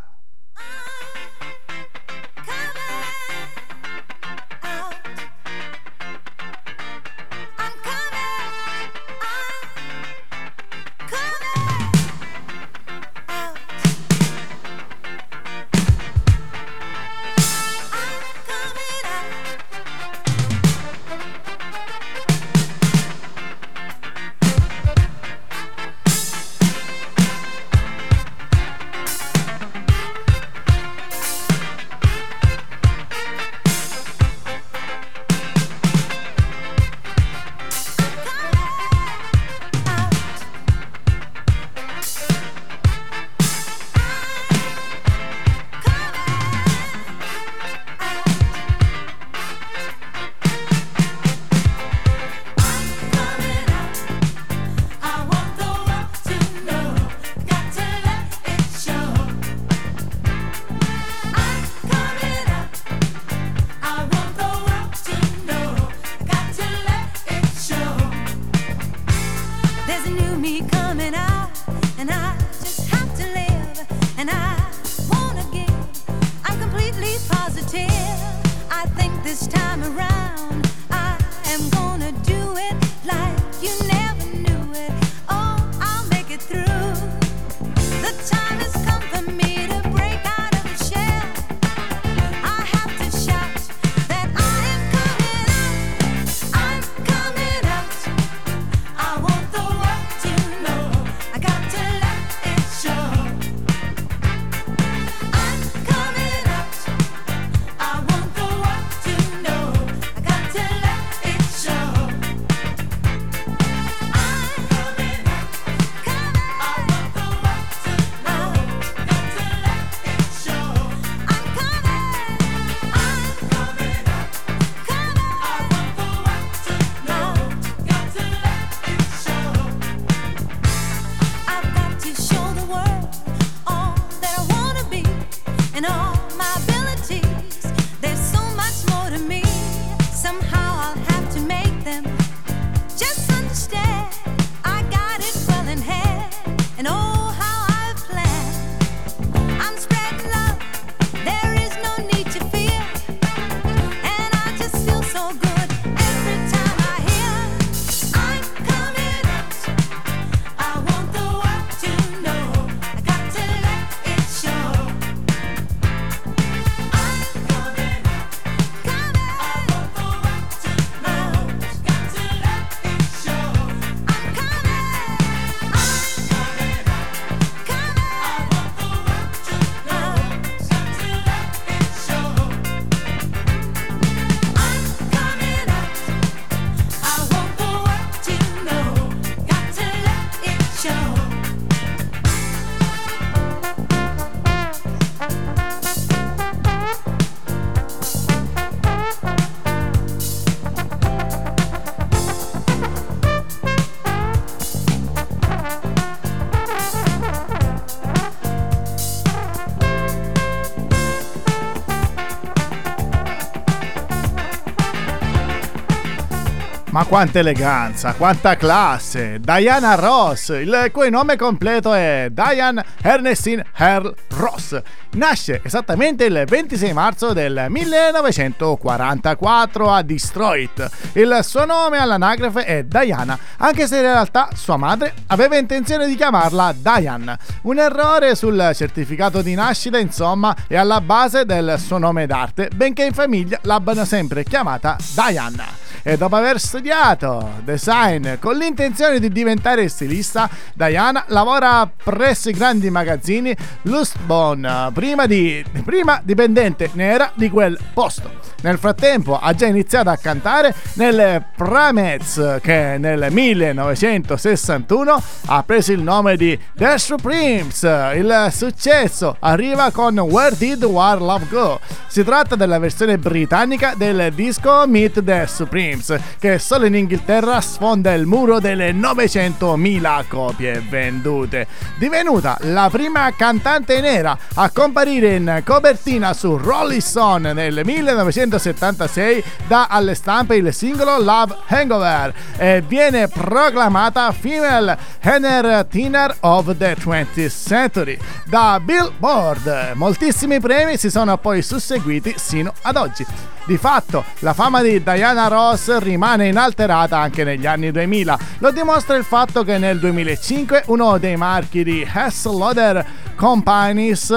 Quanta 217.12 217.39
eleganza, 217.39 218.14
quanta 218.14 218.55
classe! 218.55 219.38
Diana 219.41 219.95
Ross, 219.95 220.47
il 220.47 220.88
cui 220.93 221.09
nome 221.09 221.36
completo 221.36 221.93
è 221.93 222.30
Diane 222.32 222.86
Ernestine 223.01 223.66
Earl 223.76 224.16
Ross. 224.30 224.82
Nasce 225.14 225.59
esattamente 225.62 226.24
il 226.24 226.45
26 226.47 226.93
marzo 226.93 227.34
del 227.34 227.66
1944 227.68 229.91
a 229.91 230.01
Detroit. 230.03 230.89
Il 231.14 231.39
suo 231.41 231.66
nome 231.66 231.97
all'anagrafe 231.97 232.64
è 232.64 232.86
Diana, 232.86 233.38
anche 233.57 233.88
se 233.88 233.97
in 233.97 234.03
realtà 234.03 234.47
sua 234.55 234.78
madre 234.78 235.14
aveva 235.28 235.57
intenzione 235.57 236.07
di 236.07 236.16
chiamarla 236.16 236.74
Diane. 236.78 237.38
Un 237.64 237.80
errore 237.80 238.36
sul 238.36 238.72
certificato 238.74 239.41
di 239.41 239.53
nascita, 239.53 239.97
insomma, 239.97 240.55
è 240.66 240.78
alla 240.78 241.01
base 241.01 241.43
del 241.43 241.76
suo 241.78 241.97
nome 241.97 242.26
d'arte, 242.26 242.70
benché 242.74 243.03
in 243.03 243.12
famiglia 243.12 243.59
l'abbiano 243.64 244.05
sempre 244.05 244.45
chiamata 244.45 244.95
Diana. 245.14 245.89
e 246.03 246.18
dopo 246.18 246.36
aver 246.36 246.59
studiato 246.59 247.59
design 247.64 248.36
con 248.39 248.55
l'intenzione 248.55 249.20
di 249.20 249.30
diventare 249.30 249.88
stilista, 249.88 250.49
Diana 250.74 251.26
lavora 251.28 251.89
presso 252.03 252.49
i 252.49 252.53
grandi 252.53 252.89
magazzini 252.89 253.55
Lustbone, 253.84 254.89
prima, 255.02 255.26
di, 255.26 255.66
prima 255.84 256.22
dipendente 256.24 256.91
nera 256.93 257.32
di 257.34 257.49
quel 257.49 257.76
posto. 257.91 258.52
Nel 258.62 258.78
frattempo 258.78 259.39
ha 259.39 259.54
già 259.56 259.66
iniziato 259.66 260.10
a 260.10 260.18
cantare 260.18 260.76
nelle 260.93 261.43
Pramets 261.56 262.60
che 262.62 262.97
nel 262.99 263.32
1961 263.32 265.24
ha 265.47 265.64
preso 265.64 265.91
il 265.91 266.02
nome 266.02 266.38
di 266.38 266.58
The 266.76 266.99
Supremes. 266.99 267.82
Il 268.14 268.49
successo 268.52 269.36
arriva 269.39 269.89
con 269.89 270.20
Where 270.20 270.56
Did 270.56 270.84
War 270.84 271.20
Love 271.20 271.47
Go? 271.49 271.80
Si 272.06 272.24
tratta 272.24 272.56
della 272.56 272.78
versione 272.78 273.18
britannica 273.18 273.93
del 273.95 274.32
disco 274.36 274.86
Meet 274.86 275.24
the 275.24 275.47
Supremes 275.47 276.16
che 276.39 276.60
solo 276.60 276.86
in 276.86 276.93
Inghilterra 276.93 277.60
sfonda 277.62 278.14
il 278.14 278.28
muro 278.28 278.60
delle 278.60 278.91
900.000 278.91 280.28
copie 280.28 280.84
vendute. 280.88 281.66
Divenuta 281.97 282.58
la 282.62 282.89
prima 282.91 283.34
cantante 283.36 283.99
nera 284.02 284.38
a 284.54 284.70
comparire 284.92 285.36
in 285.36 285.62
copertina 285.64 286.34
su 286.34 286.58
Rolling 286.58 287.00
Stone 287.00 287.54
nel 287.54 287.82
1961 287.86 288.32
1976 288.62 289.44
dà 289.68 289.88
alle 289.88 290.16
stampe 290.16 290.56
il 290.56 290.74
singolo 290.74 291.22
Love 291.22 291.56
Hangover 291.68 292.34
e 292.58 292.84
viene 292.86 293.28
proclamata 293.28 294.32
Female 294.32 294.98
Entertainer 295.22 296.36
of 296.42 296.76
the 296.78 296.96
20th 296.96 297.50
Century 297.50 298.18
da 298.46 298.80
Billboard. 298.84 299.92
Moltissimi 299.94 300.60
premi 300.60 300.98
si 300.98 301.10
sono 301.10 301.38
poi 301.38 301.62
susseguiti 301.62 302.34
sino 302.38 302.74
ad 302.82 302.96
oggi. 302.96 303.26
Di 303.64 303.78
fatto, 303.78 304.26
la 304.39 304.54
fama 304.54 304.82
di 304.82 305.04
Diana 305.04 305.48
Ross 305.48 305.98
rimane 306.00 306.48
inalterata 306.48 307.20
anche 307.20 307.44
negli 307.44 307.68
anni 307.68 307.92
2000. 307.92 308.39
Lo 308.58 308.72
dimostra 308.72 309.16
il 309.16 309.24
fatto 309.24 309.64
che 309.64 309.78
nel 309.78 310.00
2005 310.00 310.84
uno 310.88 311.18
dei 311.20 311.38
marchi 311.38 311.84
di 311.84 312.08
Hess 312.12 312.46
Loader 312.46 313.06
Companies, 313.36 314.30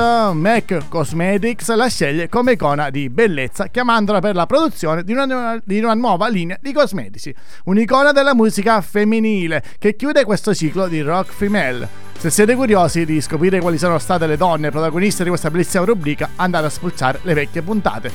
MAC 0.45 0.89
Cosmetics, 0.91 1.75
la 1.75 1.89
sceglie 1.89 2.29
come 2.29 2.53
icona 2.53 2.91
di 2.91 3.09
bellezza, 3.09 3.69
chiamandola 3.69 4.19
per 4.19 4.35
la 4.35 4.45
produzione 4.45 5.03
di 5.03 5.15
una, 5.15 5.59
di 5.65 5.79
una 5.79 5.95
nuova 5.95 6.29
linea 6.29 6.59
di 6.61 6.71
cosmetici. 6.71 7.35
Un'icona 7.65 8.13
della 8.13 8.35
musica 8.35 8.79
femminile 8.83 9.63
che 9.79 9.97
chiude 9.97 10.25
questo 10.25 10.55
ciclo 10.55 10.87
di 10.87 11.01
rock 11.01 11.33
female. 11.33 11.89
Se 12.19 12.29
siete 12.29 12.55
curiosi 12.57 13.07
di 13.07 13.23
scoprire 13.23 13.59
quali 13.61 13.79
sono 13.79 13.99
state 13.99 14.27
le 14.27 14.37
donne 14.37 14.69
protagoniste 14.69 15.23
di 15.23 15.31
questa 15.31 15.51
bellissima 15.51 15.87
rubrica, 15.87 16.29
andate 16.37 16.67
a 16.67 16.71
spulciare 16.71 17.21
le 17.23 17.33
vecchie 17.33 17.63
puntate. 17.63 18.13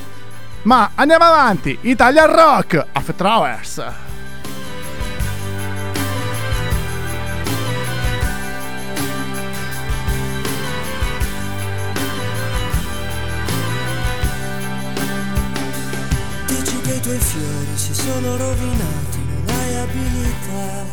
Ma 0.62 0.92
andiamo 0.94 1.24
avanti, 1.24 1.76
Italia 1.80 2.26
Rock, 2.26 2.86
After 2.92 3.26
Hours. 3.26 4.09
Dici 16.90 16.92
che 16.92 16.94
i 16.94 17.00
tuoi 17.00 17.18
fiori 17.18 17.76
si 17.76 17.94
sono 17.94 18.36
rovinati, 18.36 19.18
non 19.18 19.56
hai 19.56 19.76
abilità. 19.76 20.84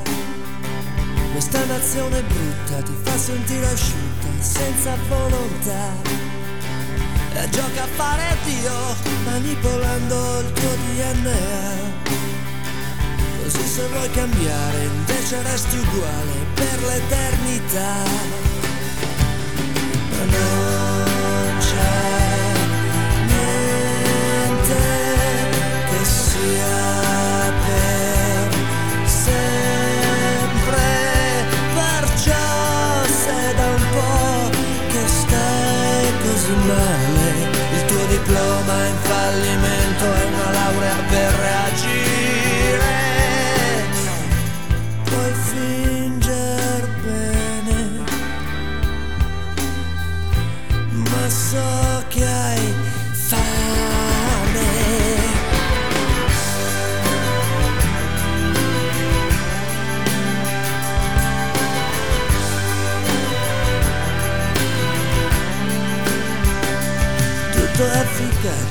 Questa 1.32 1.66
nazione 1.66 2.22
brutta 2.22 2.82
ti 2.84 2.95
fa 3.04 3.18
sentire 3.18 3.66
asciutta, 3.66 4.28
senza 4.39 4.95
volontà 5.08 6.16
e 7.34 7.50
gioca 7.50 7.84
a 7.84 7.88
fare 7.95 8.38
Dio 8.43 8.95
manipolando 9.26 10.39
il 10.39 10.52
tuo 10.54 10.76
DNA. 10.76 12.06
Così 13.43 13.68
se 13.68 13.88
vuoi 13.88 14.10
cambiare 14.12 14.84
invece 14.84 15.41
resti 15.41 15.78
uguale 15.78 16.45
per 16.54 16.80
l'eternità. 16.84 17.93
Ma 20.10 20.24
non 20.26 20.66
che 26.48 26.86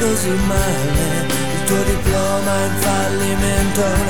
così 0.00 0.30
male, 0.30 1.26
il 1.52 1.64
tuo 1.66 1.82
diploma 1.82 2.68
fallimento 2.78 3.80
è 3.84 4.00
una 4.00 4.09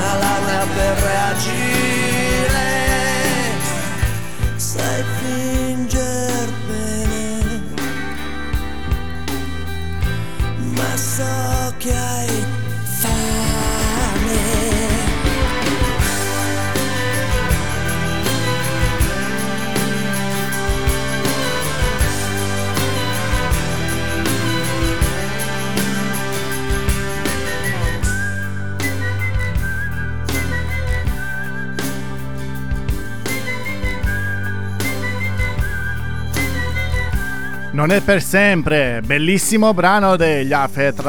Non 37.81 37.89
è 37.89 38.01
per 38.01 38.21
sempre, 38.21 39.01
bellissimo 39.03 39.73
brano 39.73 40.15
degli 40.15 40.53
Afet 40.53 40.99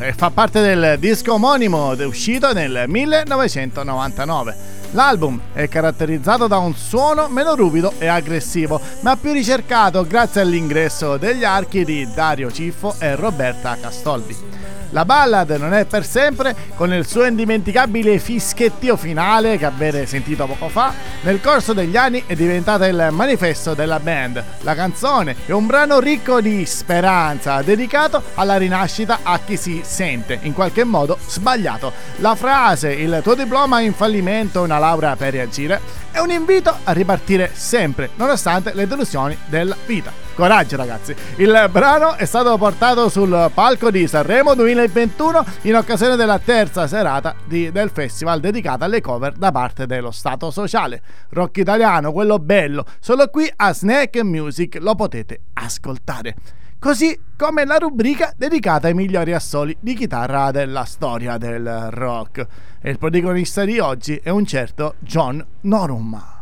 e 0.00 0.12
fa 0.12 0.30
parte 0.30 0.60
del 0.60 0.96
disco 0.98 1.34
omonimo 1.34 1.94
uscito 2.02 2.52
nel 2.52 2.86
1999. 2.88 4.56
L'album 4.90 5.40
è 5.52 5.68
caratterizzato 5.68 6.48
da 6.48 6.58
un 6.58 6.74
suono 6.74 7.28
meno 7.28 7.54
ruvido 7.54 7.92
e 7.98 8.08
aggressivo, 8.08 8.80
ma 9.02 9.16
più 9.16 9.30
ricercato 9.30 10.04
grazie 10.04 10.40
all'ingresso 10.40 11.16
degli 11.16 11.44
archi 11.44 11.84
di 11.84 12.08
Dario 12.12 12.50
Ciffo 12.50 12.96
e 12.98 13.14
Roberta 13.14 13.76
Castoldi. 13.80 14.65
La 14.96 15.04
ballad 15.04 15.50
non 15.58 15.74
è 15.74 15.84
per 15.84 16.06
sempre, 16.06 16.56
con 16.74 16.90
il 16.90 17.06
suo 17.06 17.26
indimenticabile 17.26 18.18
fischettio 18.18 18.96
finale 18.96 19.58
che 19.58 19.66
avete 19.66 20.06
sentito 20.06 20.46
poco 20.46 20.70
fa, 20.70 20.90
nel 21.20 21.42
corso 21.42 21.74
degli 21.74 21.98
anni 21.98 22.22
è 22.24 22.34
diventata 22.34 22.86
il 22.86 23.08
manifesto 23.10 23.74
della 23.74 24.00
band. 24.00 24.42
La 24.60 24.74
canzone 24.74 25.36
è 25.44 25.52
un 25.52 25.66
brano 25.66 25.98
ricco 25.98 26.40
di 26.40 26.64
speranza, 26.64 27.60
dedicato 27.60 28.22
alla 28.36 28.56
rinascita 28.56 29.18
a 29.22 29.38
chi 29.44 29.58
si 29.58 29.82
sente 29.84 30.38
in 30.40 30.54
qualche 30.54 30.84
modo 30.84 31.18
sbagliato. 31.26 31.92
La 32.20 32.34
frase 32.34 32.92
il 32.92 33.20
tuo 33.22 33.34
diploma 33.34 33.80
in 33.80 33.92
fallimento, 33.92 34.62
una 34.62 34.78
laurea 34.78 35.14
per 35.14 35.34
reagire 35.34 35.78
è 36.10 36.20
un 36.20 36.30
invito 36.30 36.74
a 36.84 36.92
ripartire 36.92 37.50
sempre, 37.52 38.08
nonostante 38.14 38.72
le 38.72 38.86
delusioni 38.86 39.36
della 39.44 39.76
vita. 39.84 40.25
Coraggio 40.36 40.76
ragazzi! 40.76 41.16
Il 41.36 41.68
brano 41.72 42.12
è 42.12 42.26
stato 42.26 42.58
portato 42.58 43.08
sul 43.08 43.50
palco 43.54 43.90
di 43.90 44.06
Sanremo 44.06 44.54
2021 44.54 45.44
in 45.62 45.76
occasione 45.76 46.14
della 46.14 46.38
terza 46.38 46.86
serata 46.86 47.34
di, 47.42 47.72
del 47.72 47.88
festival 47.88 48.38
dedicata 48.38 48.84
alle 48.84 49.00
cover 49.00 49.32
da 49.32 49.50
parte 49.50 49.86
dello 49.86 50.10
Stato 50.10 50.50
Sociale. 50.50 51.00
Rock 51.30 51.56
italiano, 51.56 52.12
quello 52.12 52.38
bello, 52.38 52.84
solo 53.00 53.28
qui 53.28 53.50
a 53.56 53.72
Snack 53.72 54.20
Music 54.24 54.76
lo 54.78 54.94
potete 54.94 55.40
ascoltare 55.54 56.34
così 56.78 57.18
come 57.38 57.64
la 57.64 57.78
rubrica 57.78 58.34
dedicata 58.36 58.88
ai 58.88 58.94
migliori 58.94 59.32
assoli 59.32 59.74
di 59.80 59.94
chitarra 59.94 60.50
della 60.50 60.84
storia 60.84 61.38
del 61.38 61.88
rock. 61.92 62.46
E 62.82 62.90
il 62.90 62.98
protagonista 62.98 63.64
di 63.64 63.78
oggi 63.78 64.20
è 64.22 64.28
un 64.28 64.44
certo 64.44 64.96
John 64.98 65.42
Norum. 65.62 66.35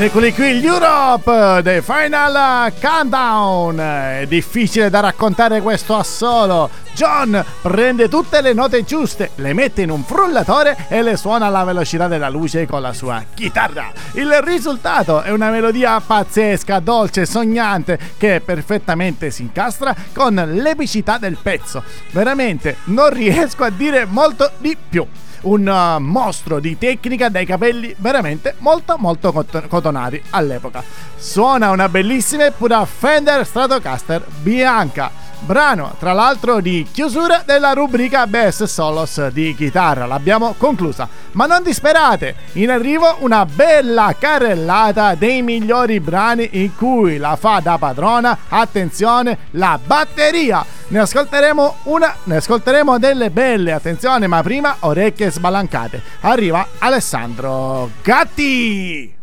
Ed 0.00 0.06
eccoli 0.06 0.32
qui 0.32 0.60
gli 0.60 0.64
Europe 0.64 1.60
The 1.62 1.82
Final 1.82 2.72
Countdown. 2.80 3.78
È 3.78 4.24
difficile 4.26 4.88
da 4.88 5.00
raccontare 5.00 5.60
questo 5.60 5.94
assolo. 5.94 6.70
John 6.94 7.44
prende 7.60 8.08
tutte 8.08 8.40
le 8.40 8.54
note 8.54 8.82
giuste, 8.82 9.32
le 9.34 9.52
mette 9.52 9.82
in 9.82 9.90
un 9.90 10.02
frullatore 10.02 10.86
e 10.88 11.02
le 11.02 11.18
suona 11.18 11.48
alla 11.48 11.64
velocità 11.64 12.08
della 12.08 12.30
luce 12.30 12.66
con 12.66 12.80
la 12.80 12.94
sua 12.94 13.22
chitarra. 13.34 13.92
Il 14.12 14.32
risultato 14.40 15.20
è 15.20 15.30
una 15.32 15.50
melodia 15.50 16.00
pazzesca, 16.00 16.80
dolce, 16.80 17.26
sognante 17.26 17.98
che 18.16 18.40
perfettamente 18.42 19.30
si 19.30 19.42
incastra 19.42 19.94
con 20.14 20.34
l'epicità 20.34 21.18
del 21.18 21.36
pezzo. 21.36 21.82
Veramente 22.12 22.76
non 22.84 23.10
riesco 23.10 23.64
a 23.64 23.70
dire 23.70 24.06
molto 24.06 24.50
di 24.60 24.74
più 24.88 25.06
un 25.42 25.66
uh, 25.66 26.00
mostro 26.00 26.60
di 26.60 26.76
tecnica 26.76 27.28
dai 27.28 27.46
capelli 27.46 27.94
veramente 27.98 28.54
molto 28.58 28.96
molto 28.98 29.32
cot- 29.32 29.68
cotonati 29.68 30.22
all'epoca. 30.30 30.82
Suona 31.16 31.70
una 31.70 31.88
bellissima 31.88 32.46
e 32.46 32.52
pura 32.52 32.84
Fender 32.84 33.46
Stratocaster 33.46 34.24
bianca. 34.42 35.19
Brano, 35.40 35.94
tra 35.98 36.12
l'altro, 36.12 36.60
di 36.60 36.86
chiusura 36.90 37.42
della 37.44 37.72
rubrica 37.72 38.26
Best 38.26 38.64
Solos 38.64 39.28
di 39.28 39.54
chitarra. 39.54 40.06
L'abbiamo 40.06 40.54
conclusa. 40.56 41.08
Ma 41.32 41.46
non 41.46 41.62
disperate, 41.62 42.34
in 42.52 42.70
arrivo 42.70 43.16
una 43.20 43.44
bella 43.46 44.14
carrellata 44.18 45.14
dei 45.14 45.42
migliori 45.42 45.98
brani 45.98 46.48
in 46.52 46.76
cui 46.76 47.16
la 47.16 47.36
fa 47.36 47.60
da 47.60 47.78
padrona, 47.78 48.36
attenzione, 48.48 49.38
la 49.52 49.78
batteria. 49.84 50.64
Ne 50.88 50.98
ascolteremo 51.00 51.76
una, 51.84 52.14
ne 52.24 52.36
ascolteremo 52.36 52.98
delle 52.98 53.30
belle, 53.30 53.72
attenzione, 53.72 54.26
ma 54.26 54.42
prima 54.42 54.76
orecchie 54.80 55.30
sbalancate. 55.30 56.02
Arriva 56.20 56.66
Alessandro 56.78 57.90
Gatti. 58.02 59.18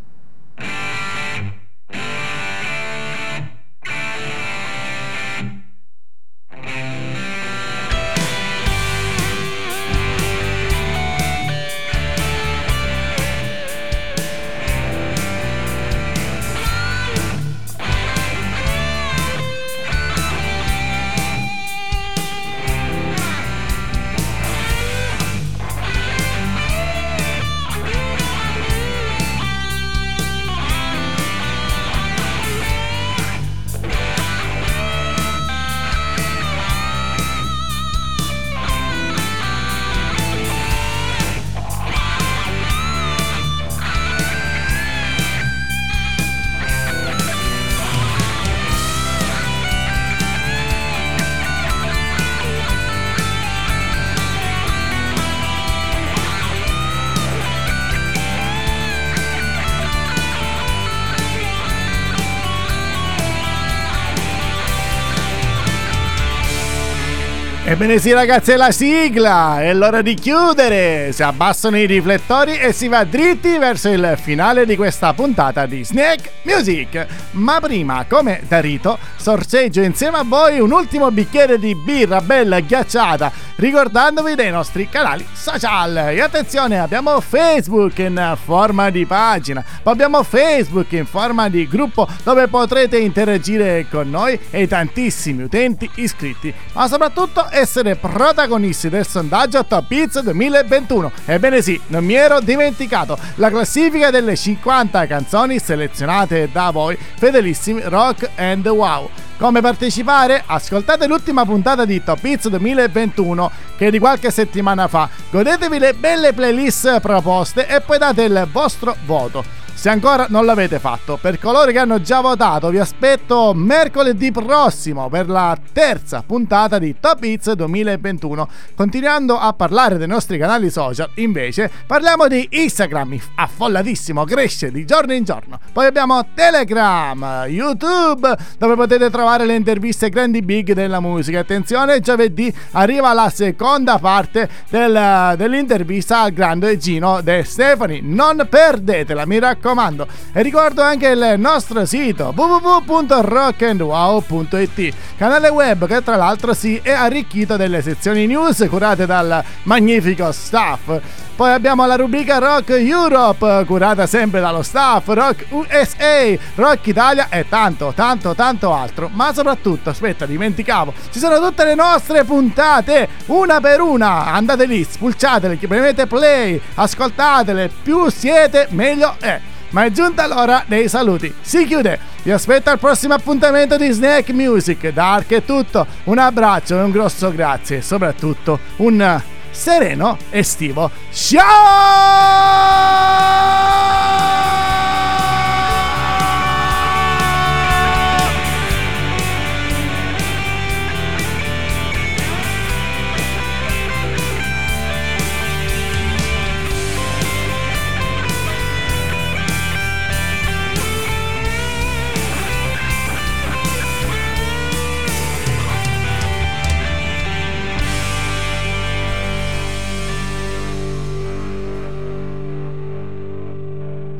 Ebbene 67.77 67.99
sì 67.99 68.11
ragazzi 68.11 68.53
è 68.53 68.55
la 68.55 68.71
sigla, 68.71 69.61
è 69.61 69.71
l'ora 69.71 70.01
di 70.01 70.15
chiudere, 70.15 71.11
si 71.11 71.21
abbassano 71.21 71.77
i 71.77 71.85
riflettori 71.85 72.57
e 72.57 72.73
si 72.73 72.87
va 72.87 73.03
dritti 73.03 73.55
verso 73.59 73.89
il 73.89 74.17
finale 74.19 74.65
di 74.65 74.75
questa 74.75 75.13
puntata 75.13 75.67
di 75.67 75.85
Snack 75.85 76.31
Music. 76.41 77.05
Ma 77.33 77.59
prima, 77.59 78.03
come 78.09 78.41
da 78.47 78.61
rito, 78.61 78.97
sorseggio 79.15 79.81
insieme 79.81 80.17
a 80.17 80.23
voi 80.23 80.59
un 80.59 80.71
ultimo 80.71 81.11
bicchiere 81.11 81.59
di 81.59 81.75
birra 81.75 82.19
bella 82.19 82.61
ghiacciata, 82.61 83.31
ricordandovi 83.57 84.33
dei 84.33 84.49
nostri 84.49 84.89
canali 84.89 85.23
social. 85.31 85.97
E 85.97 86.19
attenzione, 86.19 86.79
abbiamo 86.79 87.21
Facebook 87.21 87.99
in 87.99 88.35
forma 88.43 88.89
di 88.89 89.05
pagina, 89.05 89.63
poi 89.83 89.93
abbiamo 89.93 90.23
Facebook 90.23 90.93
in 90.93 91.05
forma 91.05 91.47
di 91.47 91.67
gruppo 91.67 92.07
dove 92.23 92.47
potrete 92.47 92.97
interagire 92.97 93.85
con 93.87 94.09
noi 94.09 94.39
e 94.49 94.67
tantissimi 94.67 95.43
utenti 95.43 95.87
iscritti, 95.95 96.51
ma 96.73 96.87
soprattutto 96.87 97.47
essere 97.67 97.97
protagonisti 97.97 98.87
del 98.87 99.05
sondaggio 99.05 99.65
Top 99.65 99.91
Hits 99.91 100.21
2021. 100.21 101.11
Ebbene 101.25 101.61
sì, 101.61 101.79
non 101.87 102.05
mi 102.05 102.13
ero 102.13 102.39
dimenticato, 102.39 103.19
la 103.35 103.49
classifica 103.49 104.09
delle 104.09 104.37
50 104.37 105.05
canzoni 105.05 105.59
selezionate 105.59 106.47
da 106.49 106.69
voi, 106.71 106.97
fedelissimi 106.97 107.81
rock 107.83 108.29
and 108.37 108.65
wow. 108.65 109.09
Come 109.37 109.59
partecipare? 109.59 110.43
Ascoltate 110.45 111.07
l'ultima 111.07 111.43
puntata 111.43 111.83
di 111.83 112.01
Top 112.01 112.23
Hits 112.23 112.47
2021 112.47 113.51
che 113.75 113.87
è 113.87 113.91
di 113.91 113.99
qualche 113.99 114.31
settimana 114.31 114.87
fa. 114.87 115.09
Godetevi 115.29 115.77
le 115.77 115.93
belle 115.93 116.31
playlist 116.31 117.01
proposte 117.01 117.67
e 117.67 117.81
poi 117.81 117.97
date 117.97 118.23
il 118.23 118.47
vostro 118.49 118.95
voto. 119.05 119.43
Se 119.77 119.89
ancora 119.89 120.25
non 120.29 120.43
l'avete 120.43 120.79
fatto, 120.79 121.19
per 121.21 121.37
coloro 121.37 121.69
che 121.69 121.77
hanno 121.77 122.01
già 122.01 122.19
votato, 122.19 122.71
vi 122.71 122.79
aspetto 122.79 123.53
mercoledì 123.53 124.31
prossimo 124.31 125.07
per 125.07 125.29
la 125.29 125.55
terza 125.71 126.23
puntata 126.25 126.79
di 126.79 126.95
Top 126.99 127.23
Hits 127.23 127.51
2021. 127.51 128.49
Continuando 128.75 129.37
a 129.37 129.53
parlare 129.53 129.99
dei 129.99 130.07
nostri 130.07 130.39
canali 130.39 130.71
social, 130.71 131.07
invece, 131.17 131.69
parliamo 131.85 132.27
di 132.27 132.47
Instagram, 132.49 133.19
affollatissimo, 133.35 134.23
cresce 134.23 134.71
di 134.71 134.83
giorno 134.83 135.13
in 135.13 135.23
giorno. 135.23 135.59
Poi 135.71 135.85
abbiamo 135.85 136.25
Telegram, 136.33 137.45
YouTube, 137.47 138.35
dove 138.57 138.73
potete 138.73 139.11
trovare 139.11 139.45
le 139.45 139.53
interviste 139.53 140.09
grandi 140.09 140.41
big 140.41 140.73
della 140.73 140.99
musica. 140.99 141.37
Attenzione, 141.37 141.99
giovedì 141.99 142.51
arriva 142.71 143.13
la 143.13 143.29
seconda 143.29 143.99
parte 143.99 144.49
del, 144.69 145.35
dell'intervista 145.37 146.21
al 146.21 146.31
grande 146.33 146.79
Gino 146.79 147.21
De 147.21 147.43
Stefani. 147.43 147.99
Non 148.01 148.47
perdetela, 148.49 149.27
mi 149.27 149.37
raccomando 149.37 149.65
raccomando. 149.67 150.07
E 150.31 150.41
ricordo 150.41 150.81
anche 150.81 151.09
il 151.09 151.35
nostro 151.37 151.85
sito 151.85 152.33
www.rockandwow.it, 152.35 154.93
canale 155.17 155.49
web 155.49 155.85
che 155.87 156.01
tra 156.01 156.15
l'altro 156.15 156.53
si 156.53 156.79
è 156.81 156.91
arricchito 156.91 157.57
delle 157.57 157.81
sezioni 157.81 158.25
news 158.27 158.65
curate 158.69 159.05
dal 159.05 159.43
magnifico 159.63 160.31
staff. 160.31 161.01
Poi 161.35 161.51
abbiamo 161.51 161.85
la 161.85 161.95
rubrica 161.95 162.37
Rock 162.39 162.69
Europe, 162.69 163.65
curata 163.67 164.07
sempre 164.07 164.39
dallo 164.39 164.61
staff, 164.63 165.05
Rock 165.09 165.47
USA, 165.49 166.35
Rock 166.55 166.87
Italia 166.87 167.27
e 167.29 167.47
tanto, 167.47 167.91
tanto, 167.95 168.33
tanto 168.33 168.73
altro. 168.73 169.07
Ma 169.13 169.31
soprattutto, 169.33 169.91
aspetta, 169.91 170.25
dimenticavo, 170.25 170.93
ci 171.11 171.19
sono 171.19 171.39
tutte 171.39 171.63
le 171.63 171.75
nostre 171.75 172.23
puntate, 172.23 173.07
una 173.27 173.59
per 173.59 173.81
una. 173.81 174.33
Andate 174.33 174.65
lì, 174.65 174.83
spulciatele, 174.83 175.57
premete 175.57 176.07
play, 176.07 176.59
ascoltatele, 176.73 177.69
più 177.83 178.09
siete, 178.09 178.65
meglio 178.71 179.15
è. 179.19 179.39
Ma 179.69 179.83
è 179.85 179.91
giunta 179.91 180.27
l'ora 180.27 180.63
dei 180.65 180.87
saluti. 180.87 181.33
Si 181.41 181.65
chiude. 181.65 181.99
Vi 182.23 182.31
aspetto 182.31 182.69
al 182.69 182.79
prossimo 182.79 183.13
appuntamento 183.13 183.77
di 183.77 183.89
Snack 183.91 184.29
Music. 184.31 184.89
Da 184.89 185.13
Ark 185.13 185.33
è 185.33 185.43
tutto. 185.43 185.85
Un 186.05 186.17
abbraccio 186.17 186.77
e 186.77 186.81
un 186.81 186.91
grosso 186.91 187.31
grazie. 187.31 187.77
E 187.77 187.81
soprattutto 187.81 188.59
un 188.77 189.21
sereno 189.51 190.17
estivo. 190.29 190.89
Ciao! 191.11 191.45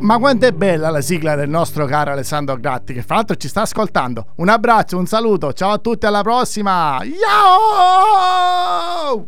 Ma 0.07 0.19
quanto 0.19 0.45
è 0.45 0.53
bella 0.53 0.89
la 0.89 1.01
sigla 1.01 1.35
del 1.35 1.49
nostro 1.49 1.85
caro 1.85 2.11
Alessandro 2.11 2.55
Gratti, 2.55 2.93
che 2.93 3.01
fra 3.01 3.15
l'altro 3.15 3.35
ci 3.35 3.49
sta 3.49 3.63
ascoltando. 3.63 4.27
Un 4.35 4.47
abbraccio, 4.47 4.97
un 4.97 5.05
saluto, 5.05 5.51
ciao 5.51 5.71
a 5.71 5.77
tutti, 5.79 6.05
alla 6.05 6.21
prossima! 6.21 7.01
Ciao! 9.03 9.27